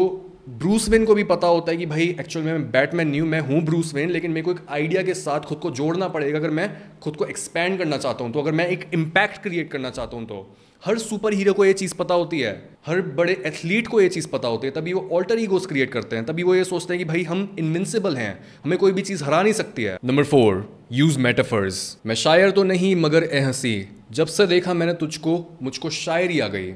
ब्रूस 0.48 0.88
वेन 0.88 1.04
को 1.04 1.14
भी 1.14 1.22
पता 1.24 1.46
होता 1.46 1.70
है 1.72 1.76
कि 1.76 1.86
भाई 1.86 2.04
एक्चुअल 2.20 2.44
में 2.44 2.52
मैं 2.52 2.70
बैटमैन 2.70 3.08
न्यू 3.08 3.24
मैं 3.26 3.40
हूँ 3.40 3.60
ब्रूस 3.60 3.92
वेन, 3.94 4.10
लेकिन 4.10 4.30
मेरे 4.30 4.42
को 4.42 4.50
एक 4.50 4.60
आइडिया 4.70 5.02
के 5.02 5.14
साथ 5.14 5.40
खुद 5.40 5.58
को 5.58 5.70
जोड़ना 5.70 6.08
पड़ेगा 6.08 6.38
अगर 6.38 6.50
मैं 6.50 6.70
खुद 7.02 7.16
को 7.16 7.24
एक्सपैंड 7.24 7.78
करना 7.78 7.96
चाहता 7.96 8.24
हूँ 8.24 8.32
तो 8.32 8.40
अगर 8.40 8.52
मैं 8.52 8.66
एक 8.68 8.86
इम्पैक्ट 8.94 9.42
क्रिएट 9.42 9.70
करना 9.70 9.90
चाहता 9.90 10.16
हूँ 10.16 10.24
तो। 10.26 10.56
हर 10.82 10.98
सुपर 10.98 11.34
हीरो 11.34 11.52
को 11.52 11.64
ये 11.64 11.72
चीज़ 11.72 11.94
पता 11.94 12.14
होती 12.14 12.40
है, 12.40 12.52
हर 12.86 13.00
बड़े 13.00 13.32
एथलीट 13.46 13.86
को 13.86 14.00
ये 14.00 14.08
चीज़ 14.08 14.28
पता 14.28 14.48
होती 14.48 14.66
है, 14.66 14.72
तभी 14.72 14.92
वो 14.92 15.08
ऑल्टर 15.12 15.38
ईगोस 15.38 15.66
क्रिएट 15.66 15.92
करते 15.92 16.16
हैं, 16.16 16.24
तभी 16.26 16.42
वो 16.42 16.54
ये 16.54 16.64
सोचते 16.64 16.94
हैं 16.94 16.98
कि 16.98 17.04
भाई, 17.04 17.22
हम 17.22 17.56
इनविंसिबल 17.58 18.16
हैं, 18.16 18.38
हमें 18.64 18.78
कोई 18.78 18.92
भी 18.92 19.02
चीज़ 19.02 19.24
हरा 19.24 19.42
नहीं 19.42 19.52
सकती 19.52 19.82
है। 19.82 19.98
नंबर 20.04 20.24
फोर 20.24 20.68
यूज़ 20.92 21.18
मेटाफर्स 21.18 21.96
मैं 22.06 22.14
शायर 22.14 22.50
तो 22.50 22.64
नहीं, 22.64 22.94
मगर 22.96 23.24
ए 23.24 23.40
हँसी। 23.40 23.88
जब 24.12 24.26
से 24.26 24.46
देखा 24.46 24.74
मैंने 24.74 24.94
तुझको, 24.94 25.44
मुझको 25.62 25.90
शायरी 25.90 26.40
आ 26.40 26.48
गई। 26.48 26.72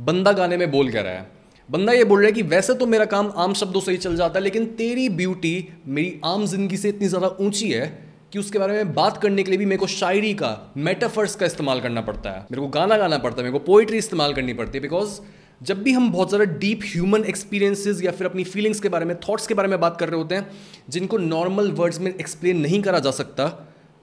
बंदा 0.00 0.32
गाने 0.32 0.56
में 0.56 0.70
बोल 0.70 0.90
कह 0.90 1.00
रहा 1.00 1.12
है? 1.12 1.35
बंदा 1.68 1.92
ये 1.92 2.04
बोल 2.04 2.20
रहा 2.20 2.26
है 2.26 2.32
कि 2.32 2.42
वैसे 2.44 2.74
तो 2.74 2.86
मेरा 2.86 3.04
काम 3.04 3.30
आम 3.36 3.54
शब्दों 3.54 3.80
से 3.80 3.92
ही 3.92 3.98
चल 3.98 4.16
जाता 4.16 4.38
है, 4.38 4.42
लेकिन 4.44 4.66
तेरी 4.74 5.08
ब्यूटी 5.10 5.68
मेरी 5.86 6.20
आम 6.24 6.44
ज़िंदगी 6.46 6.76
से 6.76 6.88
इतनी 6.88 7.08
ज़्यादा 7.08 7.28
ऊँची 7.40 7.70
है 7.70 7.86
कि 8.32 8.38
उसके 8.38 8.58
बारे 8.58 8.72
में 8.74 8.92
बात 8.94 9.16
करने 9.22 9.42
के 9.42 9.50
लिए 9.50 9.58
भी 9.58 9.66
मेरे 9.66 9.78
को 9.78 9.86
शायरी 9.86 10.32
का 10.34 10.50
मेटाफर्स 10.78 11.34
का 11.34 11.46
इस्तेमाल 11.46 11.80
करना 11.80 12.00
पड़ता 12.00 12.30
है। 12.30 12.40
मेरे 12.42 12.60
को 12.60 12.68
गाना 12.68 12.96
गाना 12.96 13.18
पड़ता 13.18 13.36
है, 13.36 13.42
मेरे 13.42 13.58
को 13.58 13.64
पोइट्री 13.64 13.98
इस्तेमाल 13.98 14.34
करनी 14.34 14.54
पड़ती 14.54 14.78
है 14.78 14.82
बिकॉज़ 14.82 15.20
जब 15.60 15.82
भी 15.82 15.92
हम 15.92 16.10
बहुत 16.12 16.28
ज़्यादा 16.28 16.44
डीप 16.54 16.80
ह्यूमन 16.84 17.24
एक्सपीरियंसेस 17.24 18.02
या 18.02 18.10
फिर 18.12 18.26
अपनी 18.26 18.44
फीलिंग्स 18.44 18.80
के 18.80 18.88
बारे 18.88 19.04
में 19.04 19.14
थॉट्स 19.18 19.46
के 19.46 19.54
बारे 19.54 19.68
में 19.68 19.78
बात 19.80 19.96
कर 20.00 20.08
रहे 20.08 20.20
होते 20.20 20.34
हैं, 20.34 20.50
जिनको 20.88 21.18
नॉर्मल 21.18 21.70
वर्ड्स 21.72 22.00
में 22.00 22.10
एक्सप्लेन 22.10 22.60
नहीं 22.60 22.82
करा 22.82 22.98
जा 22.98 23.10
सकता, 23.12 23.48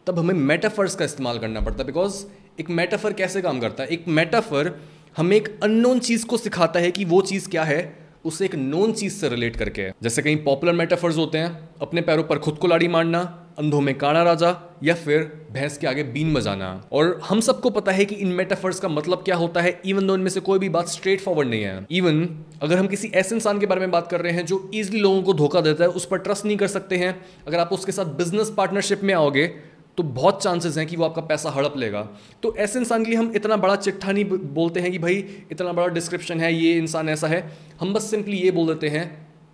तब 0.08 0.20
हमें 0.20 0.34
मेटाफर्स 0.36 0.96
का 0.96 1.06
इस्तेमाल 1.06 1.40
करना 1.40 1.62
पड़ता 1.62 1.80
है 1.80 1.86
बिकॉज़ 1.86 2.24
एक 2.60 2.70
मेटाफर 2.72 3.14
कैसे 3.14 3.42
काम 3.42 3.60
करता 3.60 3.84
है? 3.84 3.90
एक 3.90 4.08
मेटाफर 4.10 4.72
हमें 5.18 5.36
एक 5.38 5.48
अननोन 5.64 6.00
चीज़ 6.00 6.26
को 6.26 6.38
सिखाता 6.38 6.80
है 6.80 6.92
कि 6.92 7.06
वो 7.06 7.22
चीज़ 7.22 7.50
क्या 7.50 7.64
है, 7.64 7.82
उसे 8.26 8.46
एक 8.46 8.56
नोन 8.56 8.92
चीज़ 8.92 9.14
से 9.14 9.30
रिलेट 9.30 9.56
करके 9.56 9.90
जैसे 10.04 10.22
कहीं 10.22 10.38
पॉपुलर 10.44 10.74
मेटाफर्स 10.74 11.18
होते 11.18 11.38
हैं, 11.38 11.70
अपने 11.82 12.02
पैरों 12.02 12.24
पर 12.24 12.38
खुद 12.38 12.56
को 12.56 12.68
लाड़ी 12.68 12.88
मारना, 12.88 13.20
अंधों 13.60 13.82
में 13.82 13.98
काना 13.98 14.24
राजा, 14.24 14.56
या 14.84 14.94
फिर 14.94 15.20
भैंस 15.52 15.78
के 15.78 15.88
आगे 15.88 16.04
बीन 16.04 16.34
बजाना। 16.34 16.70
और 16.92 17.20
हम 17.24 17.40
सबको 17.40 17.70
पता 17.70 17.92
है 17.92 18.06
कि 18.06 18.16
इन 18.16 18.28
मेटाफर्स 18.28 18.80
का 18.80 18.88
मतलब 18.88 19.18
क्या 19.18 19.36
होता 19.36 19.62
है 19.62 19.80
इवन 19.86 20.08
दो 20.08 20.16
इनमें 20.16 20.30
से 20.30 20.40
कोई 20.40 20.60
भी 20.60 20.70
बात 20.70 20.88
स्ट्रेट 20.88 21.22
फॉरवर्ड 21.22 21.50
नहीं 21.50 21.64
है। 21.64 21.86
इवन 21.92 22.28
अगर 22.62 22.78
हम 22.78 22.88
किसी 22.88 23.08
ऐसे 23.08 23.36
इंसान 23.36 23.60
के 23.60 23.66
बारे 23.66 23.82
में 23.82 23.92
बात 23.92 24.08
कर 24.08 24.22
रहे 24.22 24.32
हैं 24.34 24.46
जो 24.46 24.70
इजिली 24.74 25.00
लोगों 25.00 25.22
को 25.24 25.34
धोखा 25.34 25.62
देता 25.62 25.84
है, 25.84 25.90
उस 25.90 26.06
पर 26.06 26.18
ट्रस्ट 26.18 26.46
नहीं 26.46 26.58
कर 26.58 26.68
सकते 26.68 26.98
हैं, 26.98 27.16
अगर 27.48 27.60
आप 27.60 27.74
उसके 27.74 27.92
साथ 27.92 28.16
बिज़नेस 28.16 28.54
पार्टनरशिप 28.58 29.04
में 29.04 29.14
आओगे 29.14 29.48
तो 29.98 30.04
बहुत 30.04 30.44
चांसेस 30.44 30.78
हैं 30.78 30.86
कि 30.88 30.96
वो 30.96 31.06
आपका 31.06 31.22
पैसा 31.22 31.50
हड़प 31.50 31.74
लेगा। 31.78 32.02
तो 32.44 32.56
ऐसे 32.56 32.80
इंसान 32.80 33.04
के 33.04 33.10
लिए 33.12 33.20
हम 33.20 33.32
इतना 33.36 33.58
बड़ा 33.58 33.76
चिट्ठा 33.76 34.12
नहीं 34.12 34.26
बोलते 34.26 34.80
हैं 34.80 34.92
कि 34.92 35.00
भाई, 35.00 35.16
इतना 35.52 35.74
बड़ा 35.74 35.88
डिस्क्रिप्शन 35.88 36.40
है, 36.40 36.54
ये 36.54 36.78
इंसान 36.78 37.10
ऐसा 37.10 37.28
है। 37.28 37.58
हम 37.80 37.94
बस 37.94 38.10
सिंपली 38.12 38.38
ये 38.38 38.52
बोल 38.52 38.68
देते 38.68 38.90
हैं 38.90 39.06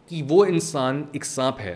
कि 0.09 0.21
वो 0.21 0.45
इंसान 0.45 1.07
एक 1.15 1.25
सांप 1.25 1.57
है। 1.59 1.75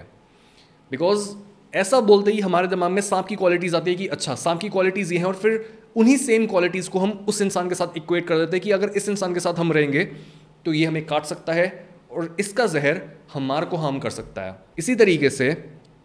बिकॉज़ 0.91 1.29
ऐसा 1.75 2.00
बोलते 2.01 2.32
ही 2.32 2.39
हमारे 2.39 2.67
दिमाग 2.67 2.91
में 2.91 3.01
सांप 3.01 3.25
की 3.25 3.36
क्वालिटीज़ 3.36 3.75
आती 3.75 3.91
है 3.91 3.98
कि 3.98 4.08
अच्छा 4.08 4.36
सांप 4.36 4.60
की 4.60 4.70
क्वालिटीज़ 4.70 5.13
ये 5.13 5.20
हैं 5.20 5.25
और 5.25 5.36
फिर 5.36 5.74
उन्हीं 5.96 6.17
सेम 6.17 6.46
क्वालिटीज़ 6.46 6.89
को 6.89 7.00
हम 7.00 7.12
उस 7.29 7.41
इंसान 7.41 7.70
के 7.70 7.75
साथ 7.75 7.98
इक्वेट 7.98 8.27
कर 8.27 8.38
देते 8.38 8.58
हैं 8.58 8.63
कि 8.63 8.72
अगर 8.72 8.89
इस 8.89 9.10
इंसान 9.10 9.34
के 9.34 9.39
साथ 9.39 9.53
हम 9.53 9.72
रहेंगे 9.72 10.03
तो 10.65 10.74
ये 10.74 10.86
हमें 10.86 11.05
काट 11.05 11.25
सकता 11.25 11.53
है 11.53 11.67
और 12.12 12.36
इसका 12.39 12.65
जहर 12.65 13.01
हमार 13.34 13.65
को 13.65 13.77
हार्म 13.77 14.00
कर 14.00 14.10
सकता 14.10 14.41
है। 14.41 14.55
इसी 14.77 14.96
तरीके 14.96 15.29
से 15.29 15.51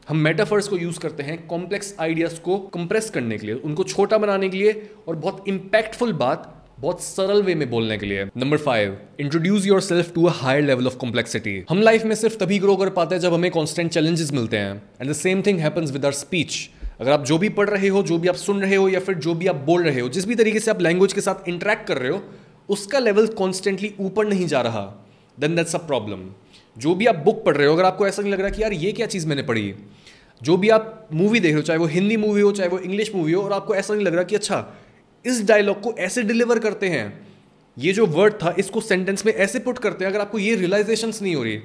हम 0.08 0.16
मेटाफर्स 0.16 0.68
को 0.68 0.76
यूज़ 0.78 0.98
करते 0.98 1.22
हैं 1.22 1.36
कॉम्प्लेक्स 1.46 1.94
आइडियाज़ 2.00 2.38
को 2.40 2.56
कंप्रेस 2.74 3.08
करने 3.10 3.36
के 3.38 3.46
लिए, 3.46 3.54
उनको 3.54 3.84
छोटा 3.84 4.18
बनाने 4.18 4.48
के 4.48 4.56
लिए 4.56 4.90
और 5.08 5.16
बहुत 5.16 5.48
इंपैक्टफुल 5.48 6.12
बात 6.12 6.54
बहुत 6.80 7.02
सरल 7.02 7.42
वे 7.42 7.54
में 7.54 7.68
बोलने 7.70 7.98
के 7.98 8.06
लिए। 8.06 8.24
Number 8.36 8.56
five 8.58 8.96
introduce 9.20 9.66
yourself 9.80 10.12
to 10.14 10.26
higher 10.28 10.62
level 10.62 10.86
of 10.86 10.96
complexity 10.96 11.62
हम 11.70 11.80
लाइफ 11.80 12.04
में 12.04 12.14
सिर्फ़ 12.14 12.36
तभी 12.36 12.58
ग्रो 12.58 12.76
कर 12.76 12.90
पाते 12.90 13.14
हैं 13.14 13.22
जब 13.22 13.34
हमें 13.34 13.50
कॉन्स्टेंट 13.50 13.90
चैलेंजेस 13.90 14.32
मिलते 14.32 14.56
हैं। 14.56 14.74
And 15.00 15.10
the 15.10 15.14
same 15.14 15.42
thing 15.42 15.60
happens 15.60 15.92
with 15.92 16.04
our 16.04 16.12
speech 16.14 16.58
अगर 17.00 17.10
आप 17.10 17.24
जो 17.24 17.38
भी 17.38 17.48
पढ़ 17.50 17.70
रहे 17.70 17.88
हो, 17.88 18.02
जो 18.02 18.18
भी 18.18 18.28
आप 18.28 18.34
सुन 18.36 18.60
रहे 18.60 18.76
हो 18.76 18.88
या 18.88 19.00
फिर 19.00 19.14
जो 19.16 19.34
भी 19.34 19.46
आप 19.46 19.56
बोल 19.66 19.84
रहे 19.84 20.00
हो, 20.00 20.08
जिस 20.08 20.26
भी 20.26 20.34
तरीके 20.34 20.60
से 20.60 20.70
आप 20.70 20.80
लैंग्वेज 20.82 21.12
के 21.12 21.20
साथ 21.20 21.48
इंटरेक्ट 21.48 21.86
कर 21.86 21.98
रहे 21.98 22.10
हो, 22.10 22.22
उसका 22.68 22.98
लेवल 22.98 23.26
कॉन्स्टेंटली 23.36 23.94
ऊपर 24.00 24.26
नहीं 24.26 24.46
जा 24.46 24.60
रहा। 24.60 24.84
देन 25.38 25.56
दैट्स 25.56 25.74
अ 25.74 25.78
प्रॉब्लम 25.86 26.28
जो 26.76 26.94
भी 26.94 27.06
आप 27.06 27.16
बुक 27.16 27.44
पढ़ 27.44 27.56
रहे 27.56 27.66
हो, 27.66 27.74
अगर 27.74 27.84
आपको 27.84 28.06
ऐसा 28.06 28.22
नहीं 28.22 28.32
लग 28.32 28.40
रहा 28.40 28.50
कि 28.50 28.62
यार 28.62 28.72
ये 28.72 28.92
क्या 28.92 29.06
चीज़ 29.06 29.26
मैंने 29.26 29.42
पढ़ी 29.42 29.72
जो 30.40 30.56
भी 30.56 30.68
आप 30.70 31.08
मूवी 31.12 31.40
देख 31.40 31.52
रहे 31.52 31.60
हो, 31.60 31.62
चाहे 31.62 31.78
वो 31.78 31.86
हिंदी 31.88 32.16
मूवी 32.16 32.40
हो, 32.40 32.52
चाहे 32.52 32.68
वो 32.68 32.78
इंग्लिश 32.80 33.14
मूवी 33.14 33.32
हो, 33.32 33.42
और 33.42 33.52
आपको 33.52 33.74
ऐसा 33.74 33.94
नहीं 33.94 34.04
लग 34.06 34.14
रहा 34.14 34.24
कि 34.24 34.34
अच्छा 34.36 34.66
इस 35.24 35.44
डायलॉग 35.46 35.80
को 35.80 35.92
ऐसे 36.00 36.22
डिलीवर 36.22 36.58
करते 36.58 36.88
हैं। 36.88 37.26
ये 37.76 37.92
जो 37.92 38.06
वर्ड 38.08 38.34
था, 38.34 38.54
इसको 38.58 38.80
सेंटेंस 38.82 39.26
में 39.26 39.32
ऐसे 39.34 39.58
पुट 39.60 39.78
करते 39.78 40.04
हैं, 40.04 40.10
अगर 40.12 40.20
आपको 40.20 40.38
ये 40.38 40.54
रियलाइजेशन 40.56 41.12
नहीं 41.22 41.34
हो 41.34 41.42
रही 41.42 41.60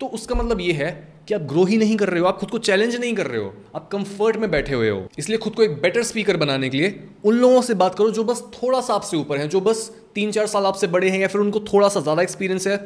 तो 0.00 0.06
उसका 0.08 0.34
मतलब 0.34 0.60
ये 0.60 0.72
है 0.72 0.88
कि 1.28 1.34
आप 1.34 1.40
ग्रो 1.42 1.64
ही 1.64 1.76
नहीं 1.76 1.96
कर 1.96 2.08
रहे 2.08 2.20
हो, 2.20 2.26
आप 2.26 2.38
खुद 2.38 2.50
को 2.50 2.58
चैलेंज 2.60 2.96
नहीं 2.96 3.14
कर 3.14 3.26
रहे 3.26 3.40
हो, 3.40 3.52
आप 3.76 3.88
कंफर्ट 3.92 4.36
में 4.36 4.50
बैठे 4.50 4.74
हुए 4.74 4.88
हो। 4.90 5.06
इसलिए 5.18 5.38
खुद 5.38 5.54
को 5.54 5.62
एक 5.62 5.80
बेटर 5.82 6.02
स्पीकर 6.02 6.36
बनाने 6.36 6.68
के 6.68 6.76
लिए 6.76 7.08
उन 7.24 7.34
लोगों 7.34 7.62
से 7.62 7.74
बात 7.74 7.94
करो 7.94 8.10
जो 8.10 8.24
बस 8.24 8.42
थोड़ा 8.54 8.80
सा 8.80 8.94
आपसे 8.94 9.16
ऊपर 9.16 9.38
है, 9.38 9.48
जो 9.48 9.60
बस 9.60 9.90
तीन 10.14 10.32
चार 10.32 10.46
साल 10.46 10.66
आपसे 10.66 10.86
बड़े 10.88 11.08
हैं 11.10 11.20
या 11.20 11.28
फिर 11.28 11.40
उनको 11.40 11.60
थोड़ा 11.72 11.88
सा 11.88 12.00
ज़्यादा 12.00 12.22
एक्सपीरियंस 12.22 12.66
है। 12.66 12.76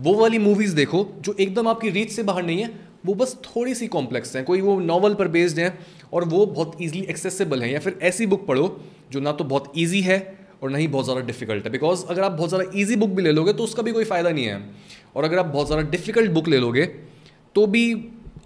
वो 0.00 0.14
वाली 0.14 0.38
मूवीज़ 0.38 0.74
देखो, 0.76 1.06
जो 1.20 1.34
एकदम 1.40 1.68
आपकी 1.68 1.90
रीच 1.90 2.10
से 2.10 2.22
बाहर 2.22 2.42
नहीं 2.44 2.62
है 2.62 2.70
वो 3.04 3.14
बस 3.14 3.36
थोड़ी 3.46 3.74
सी 3.74 3.86
कॉम्प्लेक्स 3.88 4.36
हैं, 4.36 4.44
कोई 4.44 4.60
वो 4.60 4.78
नॉवल 4.80 5.14
पर 5.14 5.28
बेस्ड 5.30 5.58
हैं 5.58 5.78
और 6.12 6.24
वो 6.24 6.44
बहुत 6.48 6.76
ईजिली 6.82 7.04
एक्सेसिबल 7.10 7.62
हैं। 7.62 7.70
या 7.70 7.80
फिर 7.80 7.98
ऐसी 8.02 8.26
बुक 8.26 8.46
पढ़ो 8.46 8.76
जो 9.12 9.20
ना 9.20 9.32
तो 9.32 9.44
बहुत 9.46 9.72
ईजी 9.78 10.00
है 10.02 10.18
और 10.62 10.70
ना 10.70 10.78
ही 10.78 10.86
बहुत 10.88 11.04
ज़्यादा 11.04 11.20
डिफ़िकल्ट 11.22 11.64
है। 11.64 11.70
बिकॉज़ 11.72 12.04
अगर 12.06 12.22
आप 12.22 12.32
बहुत 12.32 12.48
ज़्यादा 12.48 12.70
ईजी 12.74 12.96
बुक 12.96 13.10
भी 13.10 13.22
ले 13.22 13.32
लोगे 13.32 13.52
तो 13.52 13.64
उसका 13.64 13.82
भी 13.82 13.92
कोई 13.92 14.04
फ़ायदा 14.04 14.30
नहीं 14.30 14.44
है। 14.44 14.60
और 15.16 15.24
अगर 15.24 15.38
आप 15.38 15.46
बहुत 15.46 15.66
ज़्यादा 15.66 15.88
डिफ़िकल्ट 15.90 16.30
बुक 16.30 16.48
ले 16.48 16.58
लोगे 16.58 16.84
तो 17.54 17.66
भी 17.66 17.82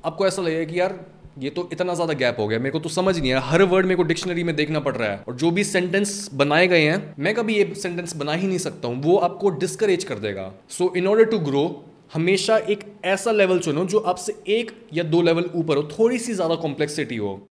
आपको 0.05 0.27
ऐसा 0.27 0.43
लगेगा 0.43 0.65
कि 0.65 0.81
यार, 0.81 0.99
ये 1.39 1.51
तो 1.51 1.69
इतना 1.73 1.95
ज़्यादा 1.95 2.13
गैप 2.15 2.37
हो 2.39 2.47
गया। 2.49 2.59
मेरे 2.59 2.71
को 2.71 2.79
तो 2.79 2.89
समझ 2.89 3.19
नहीं 3.19 3.31
है। 3.31 3.41
हर 3.45 3.63
वर्ड 3.65 3.87
मेरे 3.87 3.97
को 3.97 4.03
डिक्शनरी 4.03 4.45
में 4.45 4.55
देखना 4.57 4.81
पड़ 4.81 4.95
रहा 4.97 5.11
है। 5.11 5.23
और 5.29 5.35
जो 5.37 5.51
भी 5.51 5.65
सेंटेंस 5.65 6.29
बनाए 6.35 6.67
गए 6.67 6.83
हैं, 6.83 7.15
मैं 7.19 7.35
कभी 7.35 7.57
ये 7.57 7.73
सेंटेंस 7.77 8.17
बना 8.17 8.33
ही 8.33 8.47
नहीं 8.49 8.59
सकता 8.59 8.89
हूँ। 8.89 9.03
वो 9.03 9.17
आपको 9.19 9.51
डिस्करेज 9.59 10.05
कर 10.05 10.19
देगा। 10.19 10.53
So 10.69 10.93
in 10.97 11.07
order 11.07 11.25
to 11.25 11.39
grow 11.41 11.65
हमेशा 12.15 12.57
एक 12.59 12.85
ऐसा 13.05 13.33
लेवल 13.33 13.59
चुनो 13.61 13.85
जो 13.85 13.99
आपसे 13.99 14.33
एक 14.49 14.71
या 14.95 15.05
दो 15.05 15.23
लेवल 15.23 15.51
ऊपर 15.55 15.77
हो, 15.77 15.83
थोड़ी 15.99 16.19
सी 16.19 16.35
ज़्यादा 16.35 16.55
कॉम्प्लेक्सिटी 16.57 17.17
हो। 17.17 17.49